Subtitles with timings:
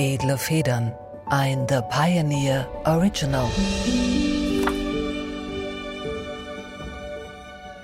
[0.00, 0.92] Edle Federn.
[1.26, 3.50] Ein The Pioneer Original.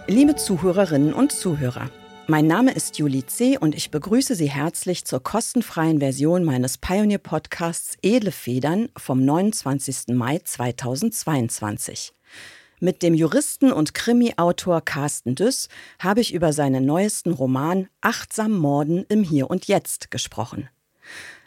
[0.07, 1.91] Liebe Zuhörerinnen und Zuhörer,
[2.29, 3.59] mein Name ist Julie C.
[3.59, 10.15] und ich begrüße Sie herzlich zur kostenfreien Version meines Pioneer Podcasts Edle Federn vom 29.
[10.15, 12.13] Mai 2022.
[12.79, 15.69] Mit dem Juristen und Krimi-Autor Carsten Düss
[15.99, 20.69] habe ich über seinen neuesten Roman Achtsam Morden im Hier und Jetzt gesprochen.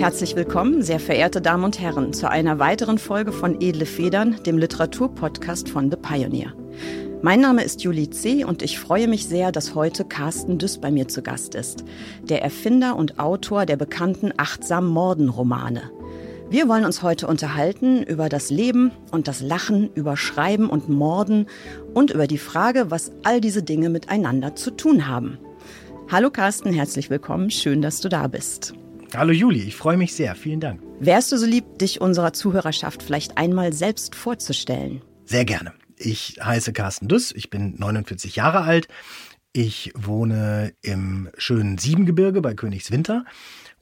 [0.00, 4.56] Herzlich willkommen, sehr verehrte Damen und Herren, zu einer weiteren Folge von Edle Federn, dem
[4.56, 6.54] Literaturpodcast von The Pioneer.
[7.20, 8.44] Mein Name ist Julie C.
[8.44, 11.84] und ich freue mich sehr, dass heute Carsten Düss bei mir zu Gast ist,
[12.22, 15.90] der Erfinder und Autor der bekannten Achtsam Morden Romane.
[16.48, 21.44] Wir wollen uns heute unterhalten über das Leben und das Lachen, über Schreiben und Morden
[21.92, 25.36] und über die Frage, was all diese Dinge miteinander zu tun haben.
[26.10, 27.50] Hallo Carsten, herzlich willkommen.
[27.50, 28.72] Schön, dass du da bist.
[29.16, 30.36] Hallo Juli, ich freue mich sehr.
[30.36, 30.80] Vielen Dank.
[31.00, 35.02] Wärst du so lieb, dich unserer Zuhörerschaft vielleicht einmal selbst vorzustellen?
[35.24, 35.72] Sehr gerne.
[35.96, 38.88] Ich heiße Carsten Duss, ich bin 49 Jahre alt.
[39.52, 43.24] Ich wohne im schönen Siebengebirge bei Königswinter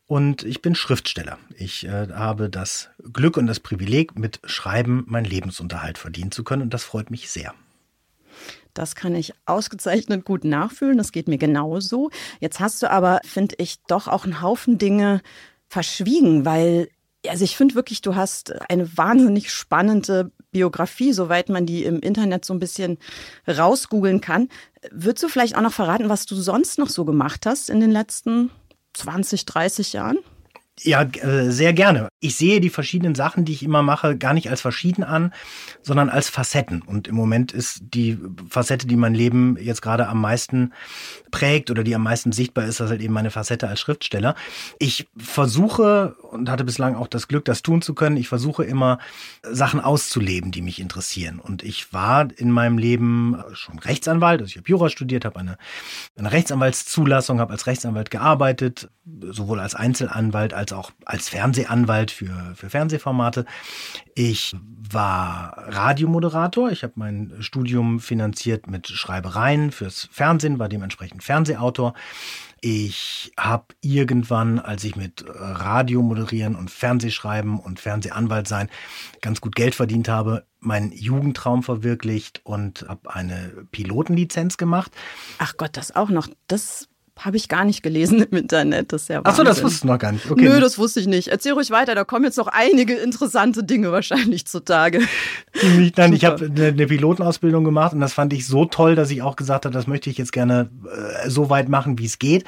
[0.07, 1.39] und ich bin Schriftsteller.
[1.55, 6.63] Ich äh, habe das Glück und das Privileg, mit Schreiben meinen Lebensunterhalt verdienen zu können
[6.63, 7.55] und das freut mich sehr.
[8.79, 10.99] Das kann ich ausgezeichnet gut nachfühlen.
[10.99, 12.11] Das geht mir genauso.
[12.39, 15.21] Jetzt hast du aber, finde ich, doch auch einen Haufen Dinge
[15.67, 16.89] verschwiegen, weil,
[17.27, 22.45] also ich finde wirklich, du hast eine wahnsinnig spannende Biografie, soweit man die im Internet
[22.45, 22.99] so ein bisschen
[23.49, 24.49] rausgoogeln kann.
[24.93, 27.91] Würdest du vielleicht auch noch verraten, was du sonst noch so gemacht hast in den
[27.91, 28.51] letzten
[28.95, 30.19] 20, 30 Jahren?
[30.83, 32.09] Ja, äh, sehr gerne.
[32.21, 35.33] Ich sehe die verschiedenen Sachen, die ich immer mache, gar nicht als verschieden an,
[35.83, 36.83] sondern als Facetten.
[36.83, 38.19] Und im Moment ist die
[38.49, 40.73] Facette, die mein Leben jetzt gerade am meisten
[41.31, 44.35] prägt oder die am meisten sichtbar ist, das halt eben meine Facette als Schriftsteller.
[44.79, 48.17] Ich versuche und hatte bislang auch das Glück, das tun zu können.
[48.17, 48.99] Ich versuche immer
[49.43, 51.41] Sachen auszuleben, die mich interessieren.
[51.41, 55.59] Und ich war in meinem Leben schon Rechtsanwalt, also ich habe Jura studiert, habe eine,
[56.17, 58.91] eine Rechtsanwaltszulassung, habe als Rechtsanwalt gearbeitet,
[59.31, 63.45] sowohl als Einzelanwalt als auch als Fernsehanwalt für, für Fernsehformate.
[64.15, 64.57] Ich
[64.91, 66.71] war Radiomoderator.
[66.71, 71.95] Ich habe mein Studium finanziert mit Schreibereien fürs Fernsehen, war dementsprechend Fernsehautor.
[72.61, 78.69] Ich habe irgendwann, als ich mit Radio moderieren und Fernsehschreiben und Fernsehanwalt sein
[79.21, 84.91] ganz gut Geld verdient habe, meinen Jugendtraum verwirklicht und habe eine Pilotenlizenz gemacht.
[85.39, 86.29] Ach Gott, das auch noch.
[86.49, 86.88] Das
[87.19, 88.93] habe ich gar nicht gelesen im Internet.
[88.93, 90.31] Das ist ja Achso, das wusstest du noch gar nicht.
[90.31, 90.45] Okay.
[90.45, 91.29] Nö, das wusste ich nicht.
[91.29, 95.01] Erzähl ruhig weiter, da kommen jetzt noch einige interessante Dinge wahrscheinlich zutage.
[95.97, 99.23] Nein, ich habe eine, eine, Pilotenausbildung gemacht und das fand ich so toll, dass ich
[99.23, 102.45] auch gesagt habe, das möchte ich jetzt gerne äh, so weit machen, wie es geht.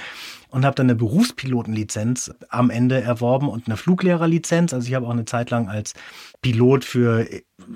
[0.51, 4.75] Und habe dann eine Berufspilotenlizenz am Ende erworben und eine Fluglehrerlizenz.
[4.75, 5.95] Also ich habe auch eine Zeit lang als
[6.43, 7.25] Pilot für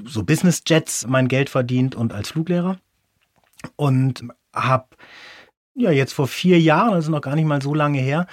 [0.05, 2.78] so Business Jets mein Geld verdient und als Fluglehrer.
[3.76, 4.87] Und habe
[5.74, 8.26] ja, jetzt vor vier Jahren, also noch gar nicht mal so lange her,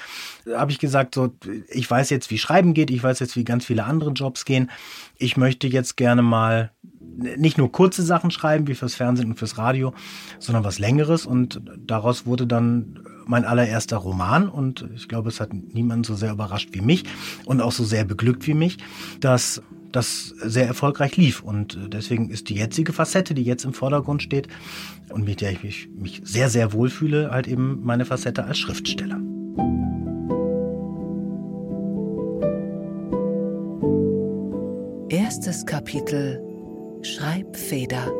[0.55, 1.31] habe ich gesagt, so,
[1.69, 4.69] ich weiß jetzt, wie Schreiben geht, ich weiß jetzt, wie ganz viele andere Jobs gehen.
[5.17, 6.71] Ich möchte jetzt gerne mal
[7.17, 9.93] nicht nur kurze Sachen schreiben, wie fürs Fernsehen und fürs Radio,
[10.39, 11.25] sondern was Längeres.
[11.25, 14.47] Und daraus wurde dann mein allererster Roman.
[14.47, 17.03] Und ich glaube, es hat niemanden so sehr überrascht wie mich
[17.45, 18.77] und auch so sehr beglückt wie mich,
[19.19, 21.41] dass das sehr erfolgreich lief.
[21.43, 24.47] Und deswegen ist die jetzige Facette, die jetzt im Vordergrund steht
[25.09, 29.19] und mit der ich mich, mich sehr, sehr wohlfühle, halt eben meine Facette als Schriftsteller.
[35.09, 36.41] Erstes Kapitel
[37.01, 38.11] Schreibfeder.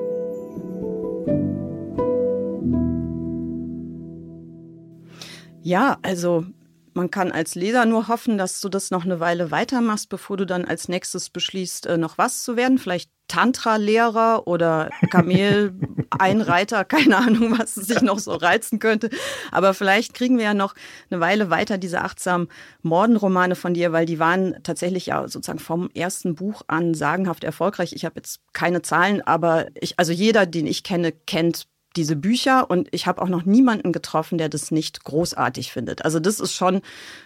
[5.64, 6.46] Ja, also
[6.94, 10.46] man kann als Leser nur hoffen, dass du das noch eine Weile weitermachst, bevor du
[10.46, 12.78] dann als nächstes beschließt, äh, noch was zu werden.
[12.78, 19.10] Vielleicht Tantra-Lehrer oder Kamel-Einreiter, keine Ahnung, was sich noch so reizen könnte.
[19.52, 20.76] Aber vielleicht kriegen wir ja noch
[21.10, 22.50] eine Weile weiter diese achtsamen
[22.82, 27.94] Mordenromane von dir, weil die waren tatsächlich ja sozusagen vom ersten Buch an sagenhaft erfolgreich.
[27.94, 32.70] Ich habe jetzt keine Zahlen, aber ich, also jeder, den ich kenne, kennt diese Bücher
[32.70, 36.06] und ich habe auch noch niemanden getroffen, der das nicht großartig findet.
[36.06, 36.82] Also das ist schon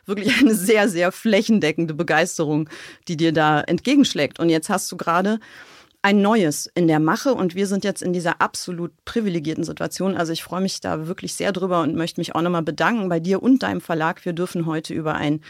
[0.05, 2.69] wirklich eine sehr, sehr flächendeckende Begeisterung,
[3.07, 4.39] die dir da entgegenschlägt.
[4.39, 5.39] Und jetzt hast du gerade
[6.01, 10.15] ein Neues in der Mache und wir sind jetzt in dieser absolut privilegierten Situation.
[10.15, 13.19] Also ich freue mich da wirklich sehr drüber und möchte mich auch nochmal bedanken bei
[13.19, 14.23] dir und deinem Verlag.
[14.23, 15.41] Wir dürfen heute über ein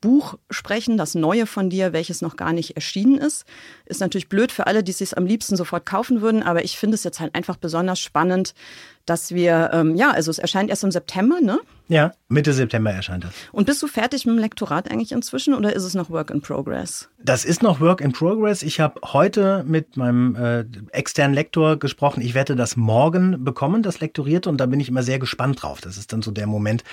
[0.00, 3.44] Buch sprechen, das Neue von dir, welches noch gar nicht erschienen ist.
[3.86, 6.78] Ist natürlich blöd für alle, die es sich am liebsten sofort kaufen würden, aber ich
[6.78, 8.54] finde es jetzt halt einfach besonders spannend,
[9.08, 11.58] dass wir, ähm, ja, also es erscheint erst im September, ne?
[11.90, 13.32] Ja, Mitte September erscheint das.
[13.50, 16.42] Und bist du fertig mit dem Lektorat eigentlich inzwischen oder ist es noch Work in
[16.42, 17.08] Progress?
[17.18, 18.62] Das ist noch Work in Progress.
[18.62, 22.20] Ich habe heute mit meinem äh, externen Lektor gesprochen.
[22.20, 25.80] Ich werde das morgen bekommen, das Lektorierte, und da bin ich immer sehr gespannt drauf.
[25.80, 26.84] Das ist dann so der Moment,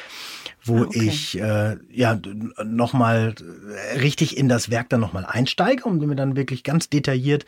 [0.63, 1.07] wo ah, okay.
[1.07, 2.18] ich äh, ja
[2.63, 3.35] nochmal
[4.01, 7.45] richtig in das Werk dann nochmal einsteige und mir dann wirklich ganz detailliert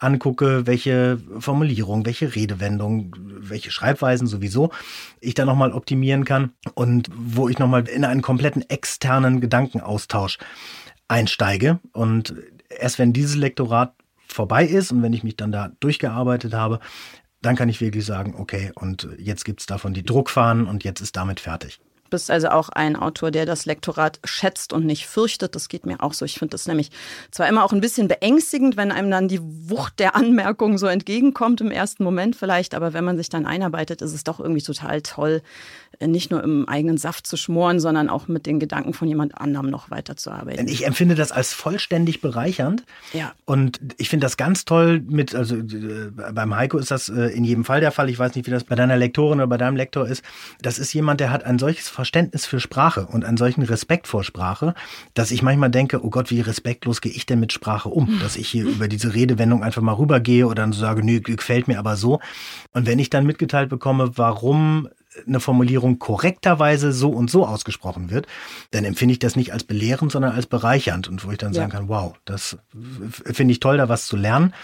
[0.00, 4.70] angucke, welche Formulierung, welche Redewendung, welche Schreibweisen sowieso
[5.20, 10.38] ich da nochmal optimieren kann und wo ich nochmal in einen kompletten externen Gedankenaustausch
[11.08, 11.78] einsteige.
[11.92, 12.34] Und
[12.68, 13.94] erst wenn dieses Lektorat
[14.26, 16.80] vorbei ist und wenn ich mich dann da durchgearbeitet habe,
[17.42, 21.00] dann kann ich wirklich sagen, okay, und jetzt gibt es davon die Druckfahnen und jetzt
[21.00, 25.54] ist damit fertig bist also auch ein Autor, der das Lektorat schätzt und nicht fürchtet.
[25.54, 26.24] Das geht mir auch so.
[26.24, 26.90] Ich finde das nämlich
[27.30, 31.60] zwar immer auch ein bisschen beängstigend, wenn einem dann die Wucht der Anmerkungen so entgegenkommt
[31.60, 35.00] im ersten Moment vielleicht, aber wenn man sich dann einarbeitet, ist es doch irgendwie total
[35.02, 35.42] toll,
[36.06, 39.68] nicht nur im eigenen Saft zu schmoren, sondern auch mit den Gedanken von jemand anderem
[39.68, 40.66] noch weiterzuarbeiten.
[40.68, 42.84] Ich empfinde das als vollständig bereichernd.
[43.12, 43.32] Ja.
[43.44, 47.44] Und ich finde das ganz toll mit, also äh, beim Heiko ist das äh, in
[47.44, 48.08] jedem Fall der Fall.
[48.08, 50.24] Ich weiß nicht, wie das bei deiner Lektorin oder bei deinem Lektor ist.
[50.62, 54.24] Das ist jemand, der hat ein solches Verständnis für Sprache und einen solchen Respekt vor
[54.24, 54.74] Sprache,
[55.14, 58.18] dass ich manchmal denke, oh Gott, wie respektlos gehe ich denn mit Sprache um?
[58.20, 61.68] Dass ich hier über diese Redewendung einfach mal rübergehe oder dann so sage, nö, gefällt
[61.68, 62.20] mir aber so.
[62.72, 64.88] Und wenn ich dann mitgeteilt bekomme, warum
[65.26, 68.26] eine Formulierung korrekterweise so und so ausgesprochen wird,
[68.70, 71.60] dann empfinde ich das nicht als belehrend, sondern als bereichernd und wo ich dann ja.
[71.60, 72.58] sagen kann, wow, das
[73.24, 74.54] finde ich toll, da was zu lernen.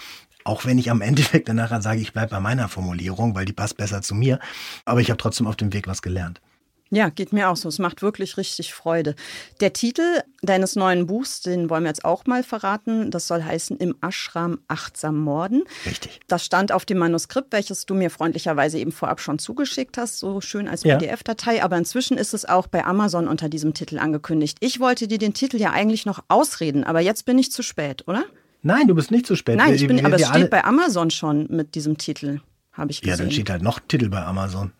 [0.43, 3.53] Auch wenn ich am Endeffekt dann nachher sage, ich bleibe bei meiner Formulierung, weil die
[3.53, 4.39] passt besser zu mir.
[4.85, 6.41] Aber ich habe trotzdem auf dem Weg was gelernt.
[6.89, 7.67] Ja, geht mir auch so.
[7.67, 9.15] Es macht wirklich richtig Freude.
[9.59, 13.11] Der Titel deines neuen Buchs, den wollen wir jetzt auch mal verraten.
[13.11, 15.63] Das soll heißen Im Ashram achtsam morden.
[15.85, 16.19] Richtig.
[16.27, 20.39] Das stand auf dem Manuskript, welches du mir freundlicherweise eben vorab schon zugeschickt hast, so
[20.41, 21.63] schön als PDF-Datei.
[21.63, 24.57] Aber inzwischen ist es auch bei Amazon unter diesem Titel angekündigt.
[24.61, 28.07] Ich wollte dir den Titel ja eigentlich noch ausreden, aber jetzt bin ich zu spät,
[28.07, 28.23] oder?
[28.61, 29.57] Nein, du bist nicht zu spät.
[29.57, 32.41] Nein, ich bin, wir, aber es steht bei Amazon schon mit diesem Titel,
[32.73, 33.17] habe ich gesehen.
[33.17, 34.71] Ja, dann steht halt noch Titel bei Amazon.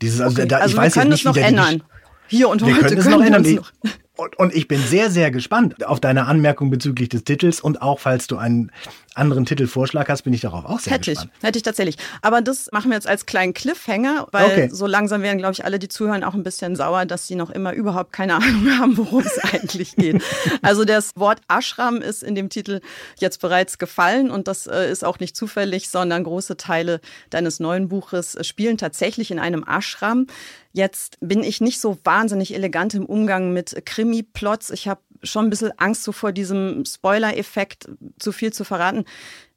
[0.00, 1.82] Dieses, also, okay, da, also ich weiß wir können jetzt nicht, noch ändern.
[2.28, 3.54] Hier und wir heute können es können noch ändern.
[3.54, 3.72] noch
[4.16, 7.98] und, und ich bin sehr, sehr gespannt auf deine Anmerkung bezüglich des Titels und auch
[8.00, 8.70] falls du einen
[9.14, 11.32] anderen Titelvorschlag hast, bin ich darauf auch sehr Hätte gespannt.
[11.38, 11.96] Ich, hätte ich tatsächlich.
[12.22, 14.68] Aber das machen wir jetzt als kleinen Cliffhanger, weil Okay.
[14.72, 17.50] so langsam werden, glaube ich, alle, die zuhören, auch ein bisschen sauer, dass sie noch
[17.50, 20.22] immer überhaupt keine Ahnung haben, worum es eigentlich geht.
[20.62, 22.80] Also das Wort Ashram ist in dem Titel
[23.18, 27.88] jetzt bereits gefallen und das äh, ist auch nicht zufällig, sondern große Teile deines neuen
[27.88, 30.26] Buches spielen tatsächlich in einem Ashram.
[30.78, 34.70] Jetzt bin ich nicht so wahnsinnig elegant im Umgang mit Krimi-Plots.
[34.70, 37.88] Ich habe schon ein bisschen Angst so vor diesem Spoiler-Effekt,
[38.20, 39.04] zu viel zu verraten.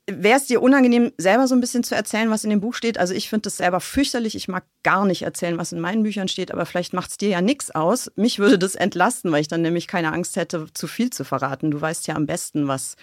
[0.07, 2.97] Wäre es dir unangenehm, selber so ein bisschen zu erzählen, was in dem Buch steht?
[2.97, 4.33] Also ich finde das selber fürchterlich.
[4.33, 7.29] Ich mag gar nicht erzählen, was in meinen Büchern steht, aber vielleicht macht es dir
[7.29, 8.11] ja nichts aus.
[8.15, 11.69] Mich würde das entlasten, weil ich dann nämlich keine Angst hätte, zu viel zu verraten.
[11.69, 12.95] Du weißt ja am besten, was,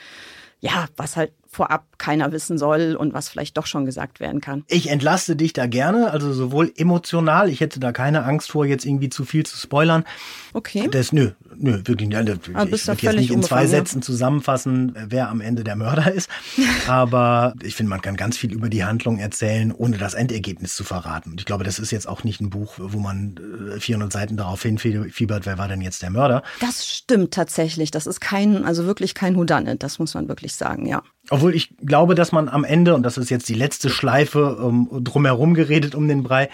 [0.59, 4.63] ja, was halt vorab keiner wissen soll und was vielleicht doch schon gesagt werden kann.
[4.69, 8.87] Ich entlaste dich da gerne, also sowohl emotional, ich hätte da keine Angst vor, jetzt
[8.87, 10.05] irgendwie zu viel zu spoilern.
[10.53, 10.89] Okay.
[10.89, 12.21] Das, nö, nö, wirklich nicht.
[12.21, 13.69] Ich würde jetzt nicht in zwei ja?
[13.69, 16.31] Sätzen zusammenfassen, wer am Ende der Mörder ist.
[16.87, 20.85] Aber ich finde, man kann ganz viel über die Handlung erzählen, ohne das Endergebnis zu
[20.85, 21.33] verraten.
[21.33, 23.35] Und ich glaube, das ist jetzt auch nicht ein Buch, wo man
[23.75, 26.45] äh, 400 Seiten darauf hinfiebert, wer war denn jetzt der Mörder.
[26.61, 27.91] Das stimmt tatsächlich.
[27.91, 31.03] Das ist kein, also wirklich kein Houdanet, das muss man wirklich sagen, ja.
[31.31, 34.89] Obwohl ich glaube, dass man am Ende, und das ist jetzt die letzte Schleife ähm,
[35.03, 36.49] drumherum geredet um den Brei,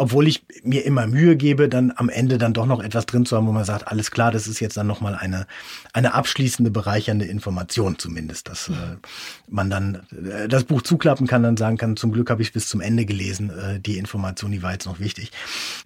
[0.00, 3.36] obwohl ich mir immer Mühe gebe, dann am Ende dann doch noch etwas drin zu
[3.36, 5.46] haben, wo man sagt, alles klar, das ist jetzt dann nochmal eine,
[5.92, 8.72] eine abschließende, bereichernde Information zumindest, dass äh,
[9.46, 12.66] man dann äh, das Buch zuklappen kann, dann sagen kann, zum Glück habe ich bis
[12.66, 15.32] zum Ende gelesen, äh, die Information, die war jetzt noch wichtig.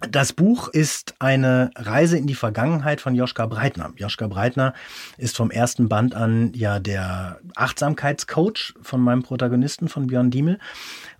[0.09, 3.91] Das Buch ist eine Reise in die Vergangenheit von Joschka Breitner.
[3.97, 4.73] Joschka Breitner
[5.17, 10.57] ist vom ersten Band an ja der Achtsamkeitscoach von meinem Protagonisten, von Björn Diemel.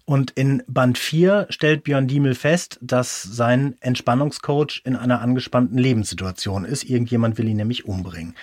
[0.05, 6.63] Und in Band 4 stellt Björn Diemel fest, dass sein Entspannungscoach in einer angespannten Lebenssituation
[6.63, 6.83] ist.
[6.83, 8.35] Irgendjemand will ihn nämlich umbringen.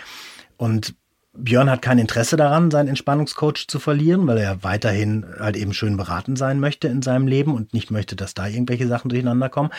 [0.57, 0.97] Und
[1.35, 5.97] Björn hat kein Interesse daran, seinen Entspannungscoach zu verlieren, weil er weiterhin halt eben schön
[5.97, 9.71] beraten sein möchte in seinem Leben und nicht möchte, dass da irgendwelche Sachen durcheinander kommen.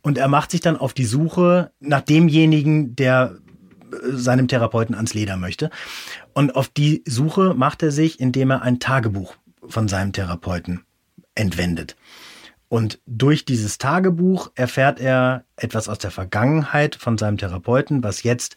[0.00, 3.36] Und er macht sich dann auf die Suche nach demjenigen, der
[3.92, 5.70] äh, seinem Therapeuten ans Leder möchte.
[6.32, 9.36] Und auf die Suche macht er sich, indem er ein Tagebuch
[9.68, 10.82] von seinem Therapeuten
[11.38, 11.96] entwendet.
[12.68, 18.56] Und durch dieses Tagebuch erfährt er etwas aus der Vergangenheit von seinem Therapeuten, was jetzt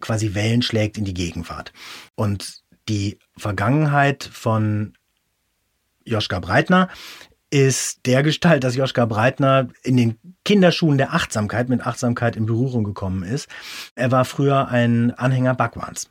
[0.00, 1.72] quasi Wellen schlägt in die Gegenwart.
[2.14, 4.94] Und die Vergangenheit von
[6.06, 6.88] Joschka Breitner
[7.50, 12.84] ist der Gestalt, dass Joschka Breitner in den Kinderschuhen der Achtsamkeit mit Achtsamkeit in Berührung
[12.84, 13.48] gekommen ist.
[13.94, 16.08] Er war früher ein Anhänger Bhagwans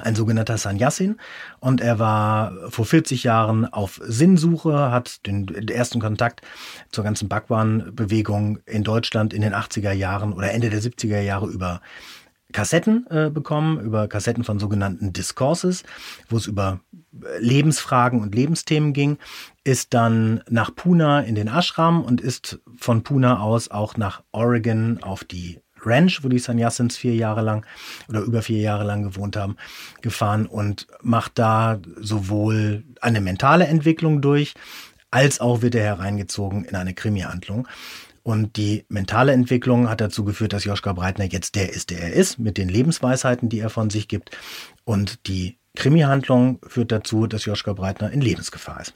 [0.00, 1.16] ein sogenannter Sannyasin
[1.60, 6.42] und er war vor 40 Jahren auf Sinnsuche, hat den, ersten Kontakt
[6.90, 11.80] zur ganzen Bhagwan-Bewegung in Deutschland in den 80er Jahren oder Ende der 70er Jahre über
[12.52, 15.84] Kassetten äh, bekommen, über Kassetten von sogenannten Discourses,
[16.28, 16.80] wo es über
[17.38, 19.18] Lebensfragen und Lebensthemen ging,
[19.64, 25.02] ist dann nach Pune in den Ashram und ist von Pune aus auch nach Oregon
[25.02, 27.66] auf die Ranch, wo die Sannyasins vier Jahre lang
[28.08, 29.56] oder über vier Jahre lang gewohnt haben,
[30.00, 34.54] gefahren und macht da sowohl eine mentale Entwicklung durch,
[35.10, 37.66] als auch wird er hereingezogen in eine Krimi-Handlung.
[38.22, 42.12] Und die mentale Entwicklung hat dazu geführt, dass Joschka Breitner jetzt der ist, der er
[42.12, 44.36] ist, mit den Lebensweisheiten, die er von sich gibt.
[44.84, 48.94] Und die Krimi-Handlung führt dazu, dass Joschka Breitner in Lebensgefahr ist.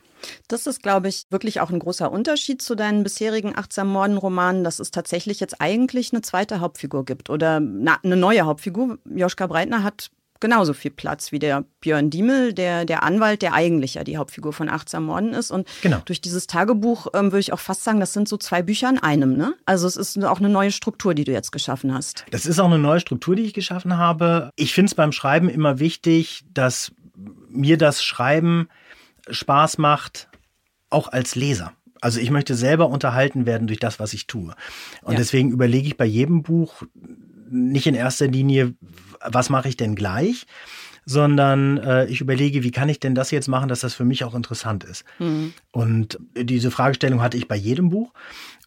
[0.49, 4.78] Das ist, glaube ich, wirklich auch ein großer Unterschied zu deinen bisherigen Achtsam Morden-Romanen, dass
[4.78, 8.99] es tatsächlich jetzt eigentlich eine zweite Hauptfigur gibt oder eine neue Hauptfigur.
[9.04, 10.11] Joschka Breitner hat
[10.45, 14.52] genauso viel Platz wie der Björn Diemel, der, der Anwalt, der eigentlich ja die Hauptfigur
[14.52, 15.50] von Achtsam Morden ist.
[15.50, 16.02] Und genau.
[16.04, 18.99] durch dieses Tagebuch ähm, würde ich auch fast sagen, das sind so zwei Bücher in
[18.99, 19.38] einem.
[19.38, 19.54] Ne?
[19.64, 22.26] Also es ist auch eine neue Struktur, die du jetzt geschaffen hast.
[22.31, 24.50] Das ist auch eine neue Struktur, die ich geschaffen habe.
[24.57, 26.93] Ich finde es beim Schreiben immer wichtig, dass
[27.49, 28.69] mir das Schreiben
[29.28, 30.28] Spaß macht,
[30.90, 31.73] auch als Leser.
[32.00, 34.54] Also ich möchte selber unterhalten werden durch das, was ich tue.
[35.02, 35.19] Und ja.
[35.19, 36.83] deswegen überlege ich bei jedem Buch
[37.50, 38.75] nicht in erster Linie,
[39.25, 40.47] was mache ich denn gleich,
[41.07, 44.25] sondern äh, ich überlege, wie kann ich denn das jetzt machen, dass das für mich
[44.25, 45.04] auch interessant ist.
[45.19, 45.52] Mhm.
[45.71, 48.12] Und diese Fragestellung hatte ich bei jedem Buch.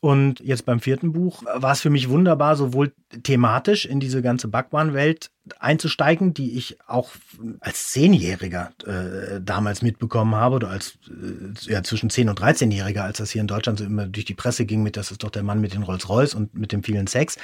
[0.02, 4.48] Und jetzt beim vierten Buch war es für mich wunderbar, sowohl thematisch in diese ganze
[4.48, 7.12] Bhagwan-Welt einzusteigen, die ich auch
[7.62, 13.18] als Zehnjähriger äh, damals mitbekommen habe oder als äh, ja, zwischen zehn und 13-Jähriger, als
[13.18, 15.44] das hier in Deutschland so immer durch die Presse ging mit, das ist doch der
[15.44, 17.38] Mann mit den Rolls-Royce und mit dem vielen Sex.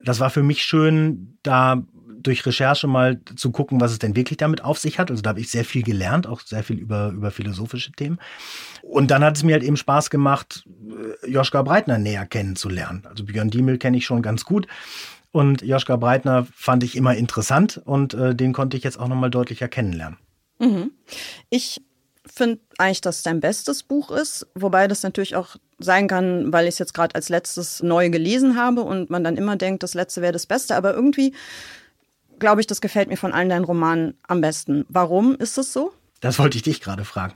[0.00, 1.82] Das war für mich schön, da
[2.26, 5.10] durch Recherche mal zu gucken, was es denn wirklich damit auf sich hat.
[5.10, 8.18] Also da habe ich sehr viel gelernt, auch sehr viel über, über philosophische Themen.
[8.82, 10.66] Und dann hat es mir halt eben Spaß gemacht,
[11.24, 13.04] äh, Joschka Breitner näher kennenzulernen.
[13.08, 14.66] Also Björn Diemel kenne ich schon ganz gut.
[15.32, 19.30] Und Joschka Breitner fand ich immer interessant und äh, den konnte ich jetzt auch nochmal
[19.30, 20.18] deutlicher kennenlernen.
[20.58, 20.92] Mhm.
[21.50, 21.82] Ich
[22.26, 26.66] finde eigentlich, dass es dein bestes Buch ist, wobei das natürlich auch sein kann, weil
[26.66, 29.94] ich es jetzt gerade als letztes neu gelesen habe und man dann immer denkt, das
[29.94, 30.74] letzte wäre das Beste.
[30.74, 31.34] Aber irgendwie
[32.38, 34.84] glaube ich, das gefällt mir von allen deinen Romanen am besten.
[34.88, 35.92] Warum ist es so?
[36.20, 37.34] Das wollte ich dich gerade fragen.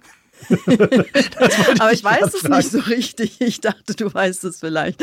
[1.78, 3.40] Aber ich weiß es nicht so richtig.
[3.40, 5.02] Ich dachte, du weißt es vielleicht.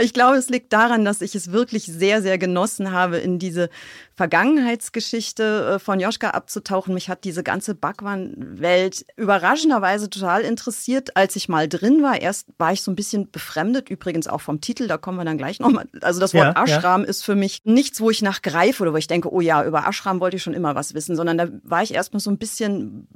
[0.00, 3.70] Ich glaube, es liegt daran, dass ich es wirklich sehr, sehr genossen habe, in diese
[4.18, 6.92] Vergangenheitsgeschichte äh, von Joschka abzutauchen.
[6.92, 12.20] Mich hat diese ganze Bhagwan-Welt überraschenderweise total interessiert, als ich mal drin war.
[12.20, 15.38] Erst war ich so ein bisschen befremdet, übrigens auch vom Titel, da kommen wir dann
[15.38, 15.86] gleich nochmal.
[16.00, 17.08] Also das Wort ja, Ashram ja.
[17.08, 20.18] ist für mich nichts, wo ich nachgreife oder wo ich denke, oh ja, über Ashram
[20.18, 23.06] wollte ich schon immer was wissen, sondern da war ich erstmal so ein bisschen,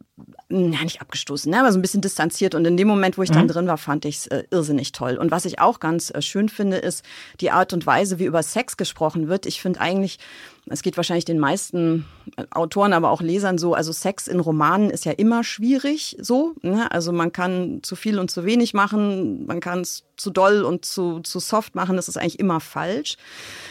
[0.49, 2.55] na, nicht abgestoßen, ne, aber so ein bisschen distanziert.
[2.55, 3.49] Und in dem Moment, wo ich dann mhm.
[3.49, 5.17] drin war, fand ich es äh, irrsinnig toll.
[5.17, 7.05] Und was ich auch ganz äh, schön finde, ist
[7.41, 9.47] die Art und Weise, wie über Sex gesprochen wird.
[9.47, 10.19] Ich finde eigentlich,
[10.67, 12.07] es geht wahrscheinlich den meisten
[12.51, 13.75] Autoren, aber auch Lesern so.
[13.75, 16.55] Also Sex in Romanen ist ja immer schwierig so.
[16.63, 16.91] Ne?
[16.93, 20.85] Also man kann zu viel und zu wenig machen, man kann es zu doll und
[20.85, 21.97] zu, zu soft machen.
[21.97, 23.17] Das ist eigentlich immer falsch.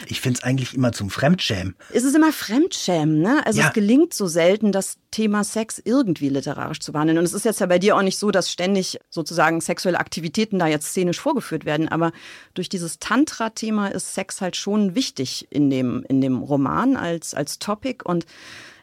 [0.06, 1.74] Ich finde es eigentlich immer zum Fremdschämen.
[1.94, 3.20] Es ist immer Fremdschämen.
[3.20, 3.40] Ne?
[3.46, 3.68] Also ja.
[3.68, 7.18] es gelingt so selten, das Thema Sex irgendwie literarisch zu behandeln.
[7.18, 10.58] Und es ist jetzt ja bei dir auch nicht so, dass ständig sozusagen sexuelle Aktivitäten
[10.58, 11.88] da jetzt szenisch vorgeführt werden.
[11.88, 12.12] Aber
[12.54, 16.81] durch dieses Tantra-Thema ist Sex halt schon wichtig in dem, in dem Roman.
[16.82, 18.26] Roman als, als Topic und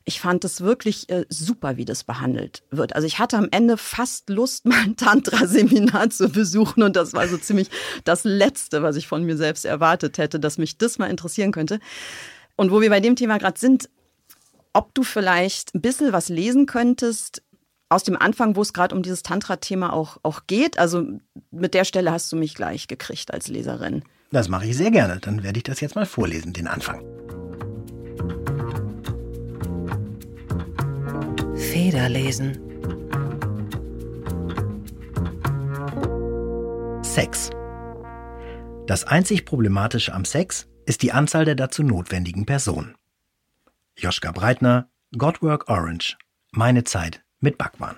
[0.05, 2.95] ich fand es wirklich äh, super, wie das behandelt wird.
[2.95, 7.27] Also ich hatte am Ende fast Lust, mal ein Tantra-Seminar zu besuchen und das war
[7.27, 7.69] so ziemlich
[8.05, 11.79] das Letzte, was ich von mir selbst erwartet hätte, dass mich das mal interessieren könnte.
[12.55, 13.89] Und wo wir bei dem Thema gerade sind,
[14.73, 17.41] ob du vielleicht ein bisschen was lesen könntest
[17.87, 20.77] aus dem Anfang, wo es gerade um dieses Tantra-Thema auch, auch geht.
[20.77, 21.05] Also
[21.51, 24.03] mit der Stelle hast du mich gleich gekriegt als Leserin.
[24.31, 25.19] Das mache ich sehr gerne.
[25.19, 27.03] Dann werde ich das jetzt mal vorlesen, den Anfang.
[31.69, 32.57] Federlesen.
[37.03, 37.51] Sex.
[38.87, 42.95] Das einzig Problematische am Sex ist die Anzahl der dazu notwendigen Personen.
[43.95, 46.17] Joschka Breitner, Godwork Orange.
[46.51, 47.97] Meine Zeit mit Bhagwan.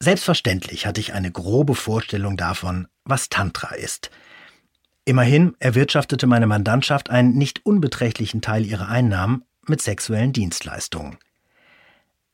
[0.00, 4.10] Selbstverständlich hatte ich eine grobe Vorstellung davon, was Tantra ist.
[5.04, 11.18] Immerhin erwirtschaftete meine Mandantschaft einen nicht unbeträchtlichen Teil ihrer Einnahmen mit sexuellen Dienstleistungen.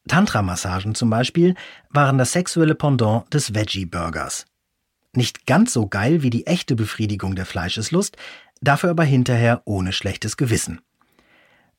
[0.08, 1.54] Tantra-Massagen zum Beispiel
[1.90, 4.46] waren das sexuelle Pendant des Veggie-Burgers.
[5.14, 8.16] Nicht ganz so geil wie die echte Befriedigung der Fleischeslust,
[8.60, 10.80] dafür aber hinterher ohne schlechtes Gewissen.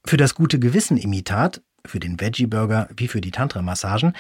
[0.06, 4.14] Für das gute Gewissen-Imitat, für den Veggie-Burger wie für die Tantra-Massagen,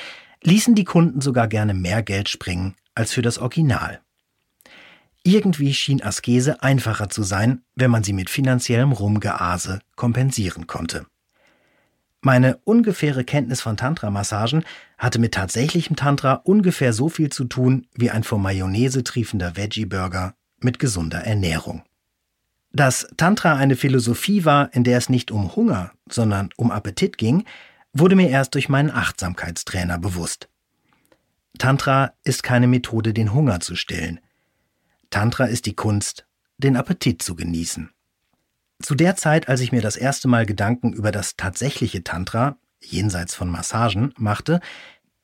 [0.43, 4.01] ließen die Kunden sogar gerne mehr Geld springen als für das Original.
[5.23, 11.07] Irgendwie schien Askese einfacher zu sein, wenn man sie mit finanziellem Rumgease kompensieren konnte.
[12.25, 14.63] Meine ungefähre Kenntnis von Tantra-Massagen
[14.97, 20.33] hatte mit tatsächlichem Tantra ungefähr so viel zu tun wie ein vor Mayonnaise triefender Veggie-Burger
[20.59, 21.83] mit gesunder Ernährung.
[22.71, 27.45] Dass Tantra eine Philosophie war, in der es nicht um Hunger, sondern um Appetit ging,
[27.93, 30.49] wurde mir erst durch meinen Achtsamkeitstrainer bewusst.
[31.59, 34.19] Tantra ist keine Methode, den Hunger zu stillen.
[35.11, 36.25] Tantra ist die Kunst,
[36.57, 37.91] den Appetit zu genießen.
[38.81, 43.33] Zu der Zeit, als ich mir das erste Mal Gedanken über das tatsächliche Tantra, jenseits
[43.33, 44.59] von Massagen, machte,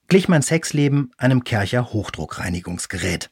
[0.08, 3.30] glich mein Sexleben einem Kercher Hochdruckreinigungsgerät.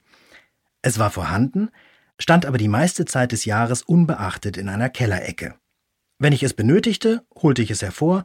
[0.81, 1.69] Es war vorhanden,
[2.17, 5.55] stand aber die meiste Zeit des Jahres unbeachtet in einer Kellerecke.
[6.19, 8.23] Wenn ich es benötigte, holte ich es hervor,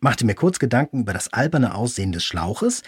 [0.00, 2.82] machte mir kurz Gedanken über das alberne Aussehen des Schlauches,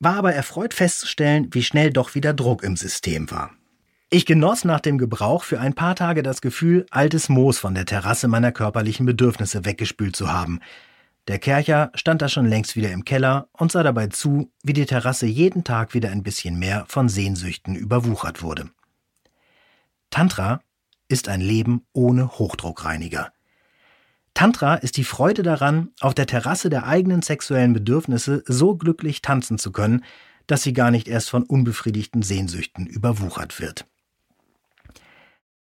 [0.00, 3.52] war aber erfreut festzustellen, wie schnell doch wieder Druck im System war.
[4.12, 7.86] Ich genoss nach dem Gebrauch für ein paar Tage das Gefühl, altes Moos von der
[7.86, 10.58] Terrasse meiner körperlichen Bedürfnisse weggespült zu haben.
[11.28, 14.84] Der Kercher stand da schon längst wieder im Keller und sah dabei zu, wie die
[14.84, 18.70] Terrasse jeden Tag wieder ein bisschen mehr von Sehnsüchten überwuchert wurde.
[20.10, 20.60] Tantra
[21.06, 23.32] ist ein Leben ohne Hochdruckreiniger.
[24.34, 29.56] Tantra ist die Freude daran, auf der Terrasse der eigenen sexuellen Bedürfnisse so glücklich tanzen
[29.56, 30.04] zu können,
[30.48, 33.86] dass sie gar nicht erst von unbefriedigten Sehnsüchten überwuchert wird.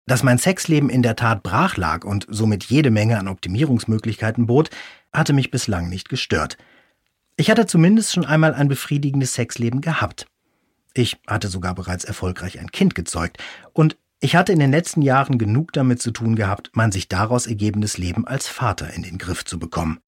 [0.06, 4.70] Dass mein Sexleben in der Tat brach lag und somit jede Menge an Optimierungsmöglichkeiten bot,
[5.13, 6.58] hatte mich bislang nicht gestört.
[7.38, 10.28] Ich hatte zumindest schon einmal ein befriedigendes Sexleben gehabt.
[10.94, 13.38] Ich hatte sogar bereits erfolgreich ein Kind gezeugt
[13.72, 17.48] und ich hatte in den letzten Jahren genug damit zu tun gehabt, mein sich daraus
[17.48, 20.00] ergebendes Leben als Vater in den Griff zu bekommen.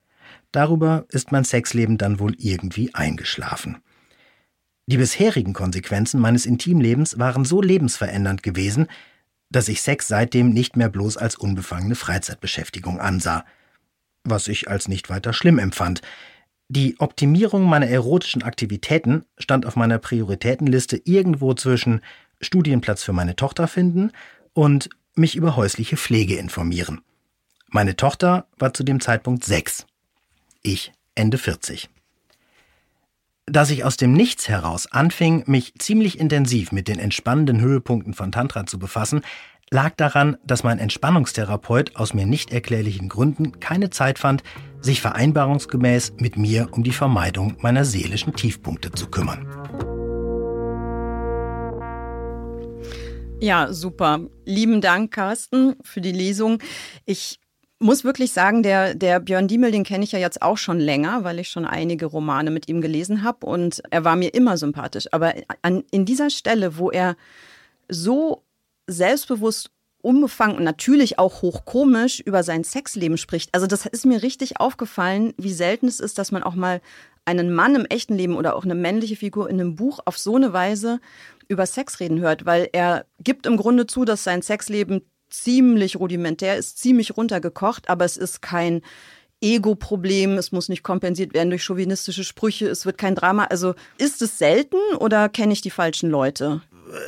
[0.52, 3.80] Darüber ist mein Sexleben dann wohl irgendwie eingeschlafen.
[4.88, 8.88] Die bisherigen Konsequenzen meines Intimlebens waren so lebensverändernd gewesen,
[9.50, 13.46] dass ich Sex seitdem nicht mehr bloß als unbefangene Freizeitbeschäftigung ansah,
[14.24, 16.02] was ich als nicht weiter schlimm empfand.
[16.68, 22.02] Die Optimierung meiner erotischen Aktivitäten stand auf meiner Prioritätenliste irgendwo zwischen
[22.42, 24.12] Studienplatz für meine Tochter finden
[24.54, 27.02] und mich über häusliche Pflege informieren.
[27.70, 29.86] Meine Tochter war zu dem Zeitpunkt sechs.
[30.64, 31.90] Ich Ende 40.
[33.48, 38.32] Dass ich aus dem Nichts heraus anfing, mich ziemlich intensiv mit den entspannenden Höhepunkten von
[38.32, 39.22] Tantra zu befassen,
[39.70, 44.42] lag daran, dass mein Entspannungstherapeut aus mir nicht erklärlichen Gründen keine Zeit fand,
[44.82, 49.48] sich vereinbarungsgemäß mit mir um die Vermeidung meiner seelischen Tiefpunkte zu kümmern.
[53.40, 54.22] Ja, super.
[54.46, 56.64] Lieben Dank, Carsten, für die Lesung.
[57.06, 57.40] Ich
[57.86, 61.24] muss wirklich sagen, der, der Björn Diemel, den kenne ich ja jetzt auch schon länger,
[61.24, 65.06] weil ich schon einige Romane mit ihm gelesen habe und er war mir immer sympathisch.
[65.12, 67.16] Aber an, in dieser Stelle, wo er
[67.88, 68.44] so
[68.88, 69.70] selbstbewusst
[70.02, 73.54] unbefangen und natürlich auch hochkomisch über sein Sexleben spricht.
[73.54, 76.82] Also das ist mir richtig aufgefallen, wie selten es ist, dass man auch mal
[77.24, 80.36] einen Mann im echten Leben oder auch eine männliche Figur in einem Buch auf so
[80.36, 81.00] eine Weise
[81.48, 86.58] über Sex reden hört, weil er gibt im Grunde zu, dass sein Sexleben ziemlich rudimentär
[86.58, 88.82] ist, ziemlich runtergekocht, aber es ist kein
[89.42, 93.46] Ego-Problem, es muss nicht kompensiert werden durch chauvinistische Sprüche, es wird kein Drama.
[93.46, 96.62] Also ist es selten oder kenne ich die falschen Leute?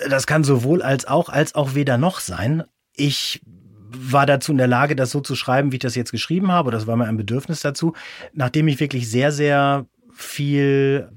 [0.09, 2.63] Das kann sowohl als auch als auch weder noch sein.
[2.93, 3.41] Ich
[3.89, 6.71] war dazu in der Lage, das so zu schreiben, wie ich das jetzt geschrieben habe.
[6.71, 7.93] Das war mir ein Bedürfnis dazu,
[8.33, 11.09] nachdem ich wirklich sehr, sehr viel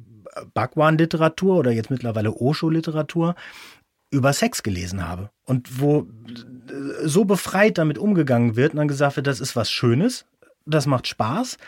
[0.54, 3.34] Bhagwan-Literatur oder jetzt mittlerweile Osho-Literatur
[4.10, 6.06] über Sex gelesen habe und wo
[7.04, 10.26] so befreit damit umgegangen wird und dann gesagt wird, das ist was Schönes,
[10.66, 11.58] das macht Spaß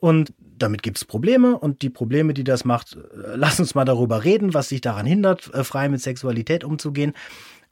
[0.00, 3.84] und damit gibt es Probleme und die Probleme, die das macht, äh, lass uns mal
[3.84, 7.12] darüber reden, was sich daran hindert, äh, frei mit Sexualität umzugehen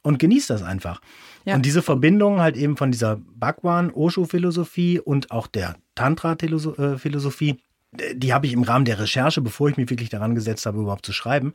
[0.01, 1.01] und genießt das einfach.
[1.45, 1.55] Ja.
[1.55, 7.57] Und diese Verbindung halt eben von dieser Bhagwan, Osho-Philosophie und auch der Tantra-Philosophie
[7.91, 11.05] die habe ich im Rahmen der Recherche, bevor ich mich wirklich daran gesetzt habe, überhaupt
[11.05, 11.53] zu schreiben,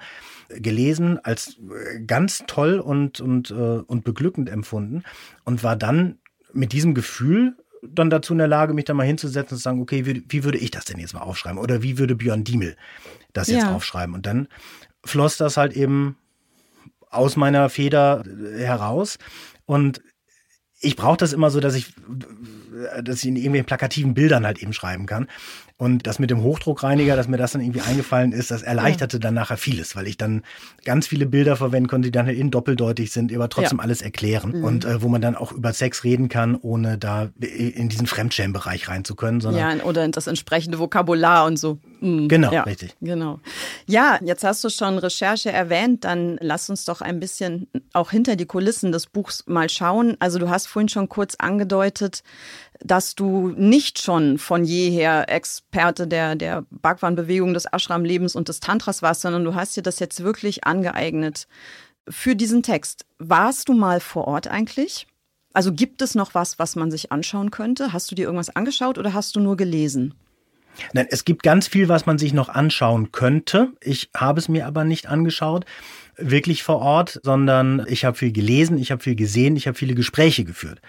[0.48, 5.02] gelesen, als äh, ganz toll und, und, äh, und beglückend empfunden
[5.44, 6.18] und war dann
[6.52, 9.80] mit diesem Gefühl dann dazu in der Lage, mich da mal hinzusetzen und zu sagen,
[9.80, 11.58] okay, wie, wie würde ich das denn jetzt mal aufschreiben?
[11.58, 12.76] Oder wie würde Björn Diemel
[13.32, 13.74] das jetzt ja.
[13.74, 14.14] aufschreiben?
[14.14, 14.48] Und dann
[15.04, 16.16] floss das halt eben
[17.10, 18.24] aus meiner Feder
[18.56, 19.18] heraus.
[19.64, 20.02] Und
[20.80, 21.94] ich brauche das immer so, dass ich,
[23.02, 25.28] dass ich in irgendwelchen plakativen Bildern halt eben schreiben kann.
[25.78, 29.34] Und das mit dem Hochdruckreiniger, dass mir das dann irgendwie eingefallen ist, das erleichterte dann
[29.34, 30.42] nachher vieles, weil ich dann
[30.86, 33.84] ganz viele Bilder verwenden konnte, die dann halt in doppeldeutig sind, aber trotzdem ja.
[33.84, 34.58] alles erklären.
[34.58, 34.64] Mhm.
[34.64, 38.88] Und äh, wo man dann auch über Sex reden kann, ohne da in diesen Fremdschämbereich
[38.88, 39.42] rein zu können.
[39.42, 41.78] Sondern ja, oder in das entsprechende Vokabular und so.
[42.00, 42.28] Mhm.
[42.28, 42.94] Genau, ja, richtig.
[43.02, 43.40] Genau.
[43.86, 48.36] Ja, jetzt hast du schon Recherche erwähnt, dann lass uns doch ein bisschen auch hinter
[48.36, 50.16] die Kulissen des Buchs mal schauen.
[50.20, 52.22] Also du hast vorhin schon kurz angedeutet,
[52.80, 59.02] dass du nicht schon von jeher Experte der, der Bhagwan-Bewegung, des Ashram-Lebens und des Tantras
[59.02, 61.46] warst, sondern du hast dir das jetzt wirklich angeeignet
[62.08, 63.04] für diesen Text.
[63.18, 65.06] Warst du mal vor Ort eigentlich?
[65.52, 67.92] Also gibt es noch was, was man sich anschauen könnte?
[67.92, 70.14] Hast du dir irgendwas angeschaut oder hast du nur gelesen?
[70.92, 73.72] Nein, es gibt ganz viel, was man sich noch anschauen könnte.
[73.80, 75.64] Ich habe es mir aber nicht angeschaut,
[76.16, 79.94] wirklich vor Ort, sondern ich habe viel gelesen, ich habe viel gesehen, ich habe viele
[79.94, 80.80] Gespräche geführt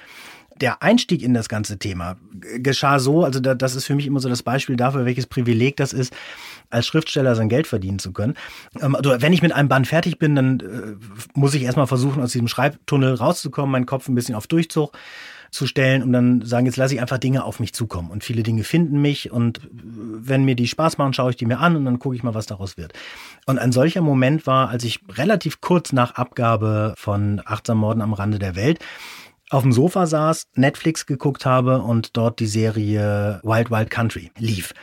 [0.61, 2.17] der Einstieg in das ganze Thema
[2.59, 5.93] geschah so, also das ist für mich immer so das Beispiel dafür, welches Privileg das
[5.93, 6.13] ist,
[6.69, 8.35] als Schriftsteller sein Geld verdienen zu können.
[8.81, 10.95] Ähm, also wenn ich mit einem Band fertig bin, dann äh,
[11.33, 14.91] muss ich erstmal versuchen, aus diesem Schreibtunnel rauszukommen, meinen Kopf ein bisschen auf Durchzug
[15.49, 18.11] zu stellen und dann sagen, jetzt lasse ich einfach Dinge auf mich zukommen.
[18.11, 21.59] Und viele Dinge finden mich und wenn mir die Spaß machen, schaue ich die mir
[21.59, 22.93] an und dann gucke ich mal, was daraus wird.
[23.45, 28.13] Und ein solcher Moment war, als ich relativ kurz nach Abgabe von Achtsam Morden am
[28.13, 28.79] Rande der Welt
[29.49, 34.73] auf dem Sofa saß, Netflix geguckt habe und dort die Serie Wild Wild Country lief.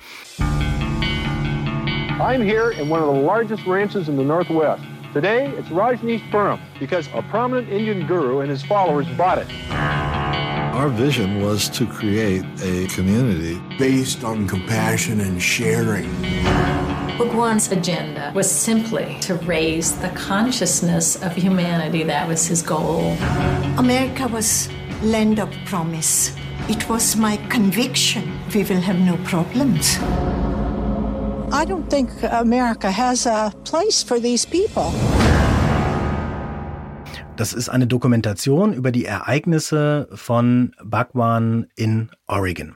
[2.21, 4.83] I'm here in one of the largest ranches in the Northwest.
[5.13, 9.47] Today, it's Rajneeshpuram because a prominent Indian guru and his followers bought it.
[10.75, 16.09] Our vision was to create a community based on compassion and sharing.
[17.17, 22.03] Bhagwan's agenda was simply to raise the consciousness of humanity.
[22.03, 23.17] That was his goal.
[23.79, 24.69] America was
[25.01, 26.35] land of promise.
[26.69, 29.97] It was my conviction we will have no problems.
[31.53, 34.93] I don't think America has a place for these people.
[37.37, 42.75] Das ist eine Dokumentation über die Ereignisse von Bhagwan in Oregon.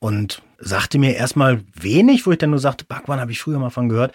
[0.00, 3.70] Und sagte mir erstmal wenig, wo ich dann nur sagte, Bhagwan habe ich früher mal
[3.70, 4.12] von gehört.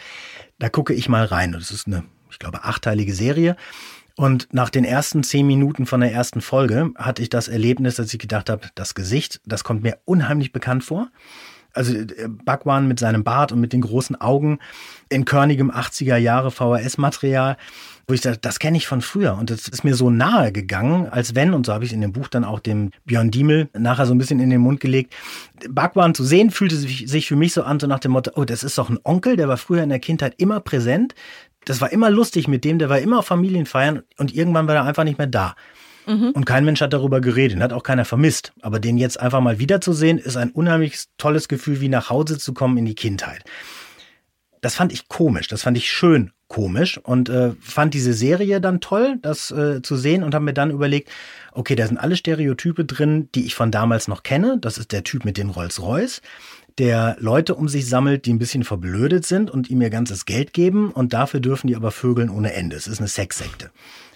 [0.60, 1.52] Da gucke ich mal rein.
[1.52, 3.56] Das ist eine, ich glaube, achteilige Serie.
[4.16, 8.14] Und nach den ersten zehn Minuten von der ersten Folge hatte ich das Erlebnis, dass
[8.14, 11.10] ich gedacht habe, das Gesicht, das kommt mir unheimlich bekannt vor.
[11.74, 14.60] Also äh, Bhagwan mit seinem Bart und mit den großen Augen
[15.08, 17.56] in körnigem 80er Jahre VHS-Material
[18.10, 21.08] wo ich sage, das kenne ich von früher und das ist mir so nahe gegangen,
[21.10, 24.08] als wenn, und so habe ich in dem Buch dann auch dem Björn Diemel nachher
[24.08, 25.14] so ein bisschen in den Mund gelegt,
[25.70, 28.46] Bhagwan zu sehen, fühlte sich, sich für mich so an, so nach dem Motto, oh,
[28.46, 31.14] das ist doch ein Onkel, der war früher in der Kindheit immer präsent,
[31.66, 34.86] das war immer lustig mit dem, der war immer auf Familienfeiern und irgendwann war er
[34.86, 35.56] einfach nicht mehr da.
[36.08, 36.32] Mhm.
[36.32, 38.54] Und kein Mensch hat darüber geredet, hat auch keiner vermisst.
[38.62, 42.54] Aber den jetzt einfach mal wiederzusehen, ist ein unheimlich tolles Gefühl, wie nach Hause zu
[42.54, 43.44] kommen in die Kindheit.
[44.62, 48.82] Das fand ich komisch, das fand ich schön komisch und äh, fand diese Serie dann
[48.82, 51.10] toll, das äh, zu sehen und habe mir dann überlegt,
[51.54, 54.58] okay, da sind alle Stereotype drin, die ich von damals noch kenne.
[54.60, 56.22] Das ist der Typ mit dem Rolls-Royce,
[56.80, 60.54] der Leute um sich sammelt, die ein bisschen verblödet sind und ihm ihr ganzes Geld
[60.54, 62.76] geben und dafür dürfen die aber vögeln ohne Ende.
[62.76, 63.70] Es ist eine Sexsekte.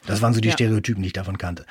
[0.06, 0.53] Das waren so die ja.
[0.53, 1.65] Stereotypen, die ich davon kannte.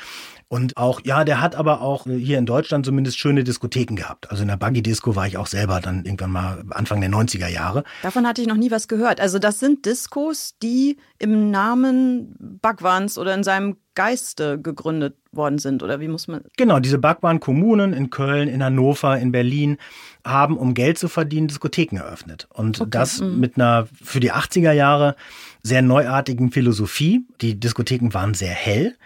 [0.53, 4.31] Und auch, ja, der hat aber auch hier in Deutschland zumindest schöne Diskotheken gehabt.
[4.31, 7.49] Also in der Buggy Disco war ich auch selber dann irgendwann mal Anfang der 90er
[7.49, 7.85] Jahre.
[8.03, 9.19] Davon hatte ich noch nie was gehört.
[9.19, 15.83] Also das sind Diskos, die im Namen Bhagwans oder in seinem Geiste gegründet worden sind,
[15.83, 16.43] oder wie muss man?
[16.59, 19.79] Genau, diese Bhagwan-Kommunen in Köln, in Hannover, in Berlin
[20.23, 22.47] haben, um Geld zu verdienen, Diskotheken eröffnet.
[22.53, 22.91] Und okay.
[22.91, 23.41] das mhm.
[23.41, 25.17] mit einer für die 80er Jahre
[25.63, 27.25] sehr neuartigen Philosophie.
[27.41, 28.97] Die Diskotheken waren sehr hell.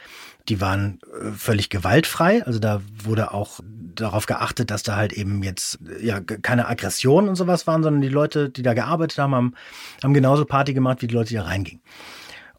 [0.48, 2.44] Die waren äh, völlig gewaltfrei.
[2.44, 3.61] Also da wurde auch
[3.94, 8.09] darauf geachtet, dass da halt eben jetzt ja keine Aggression und sowas waren, sondern die
[8.09, 9.54] Leute, die da gearbeitet haben, haben,
[10.02, 11.80] haben genauso Party gemacht, wie die Leute, die da reingingen.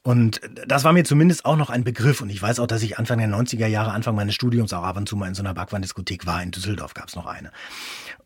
[0.08, 2.22] Und das war mir zumindest auch noch ein Begriff.
[2.22, 4.96] Und ich weiß auch, dass ich Anfang der 90er Jahre, Anfang meines Studiums auch ab
[4.96, 6.42] und zu mal in so einer Backwand-Diskothek war.
[6.42, 7.52] In Düsseldorf gab es noch eine.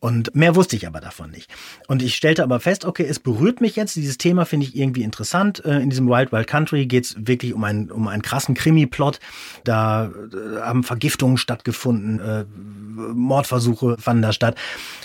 [0.02, 1.48] Und mehr wusste ich aber davon nicht.
[1.86, 3.94] Und ich stellte aber fest, okay, es berührt mich jetzt.
[3.94, 5.64] Dieses Thema finde ich irgendwie interessant.
[5.64, 9.20] Äh, in diesem Wild Wild Country geht es wirklich um einen, um einen krassen Krimi-Plot.
[9.62, 12.44] Da äh, haben Vergiftungen stattgefunden, äh,
[13.14, 14.56] Mordversuche fanden da statt.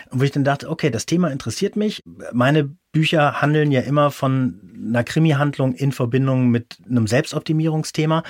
[0.10, 2.02] Und wo ich dann dachte, okay, das Thema interessiert mich.
[2.34, 8.24] Meine Bücher handeln ja immer von einer Krimi-Handlung in Verbindung mit einem Selbstoptimierungsthema.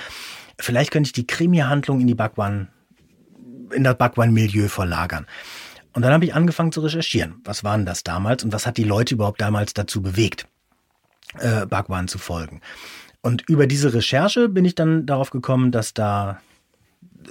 [0.60, 2.68] Vielleicht könnte ich die Krimi-Handlung in die Bhagwan,
[3.72, 5.24] in das Bhagwan-Milieu verlagern.
[5.98, 7.40] Und dann habe ich angefangen zu recherchieren.
[7.42, 10.46] Was waren das damals und was hat die Leute überhaupt damals dazu bewegt,
[11.40, 12.60] äh, Bhagwan zu folgen?
[13.20, 16.40] Und über diese Recherche bin ich dann darauf gekommen, dass da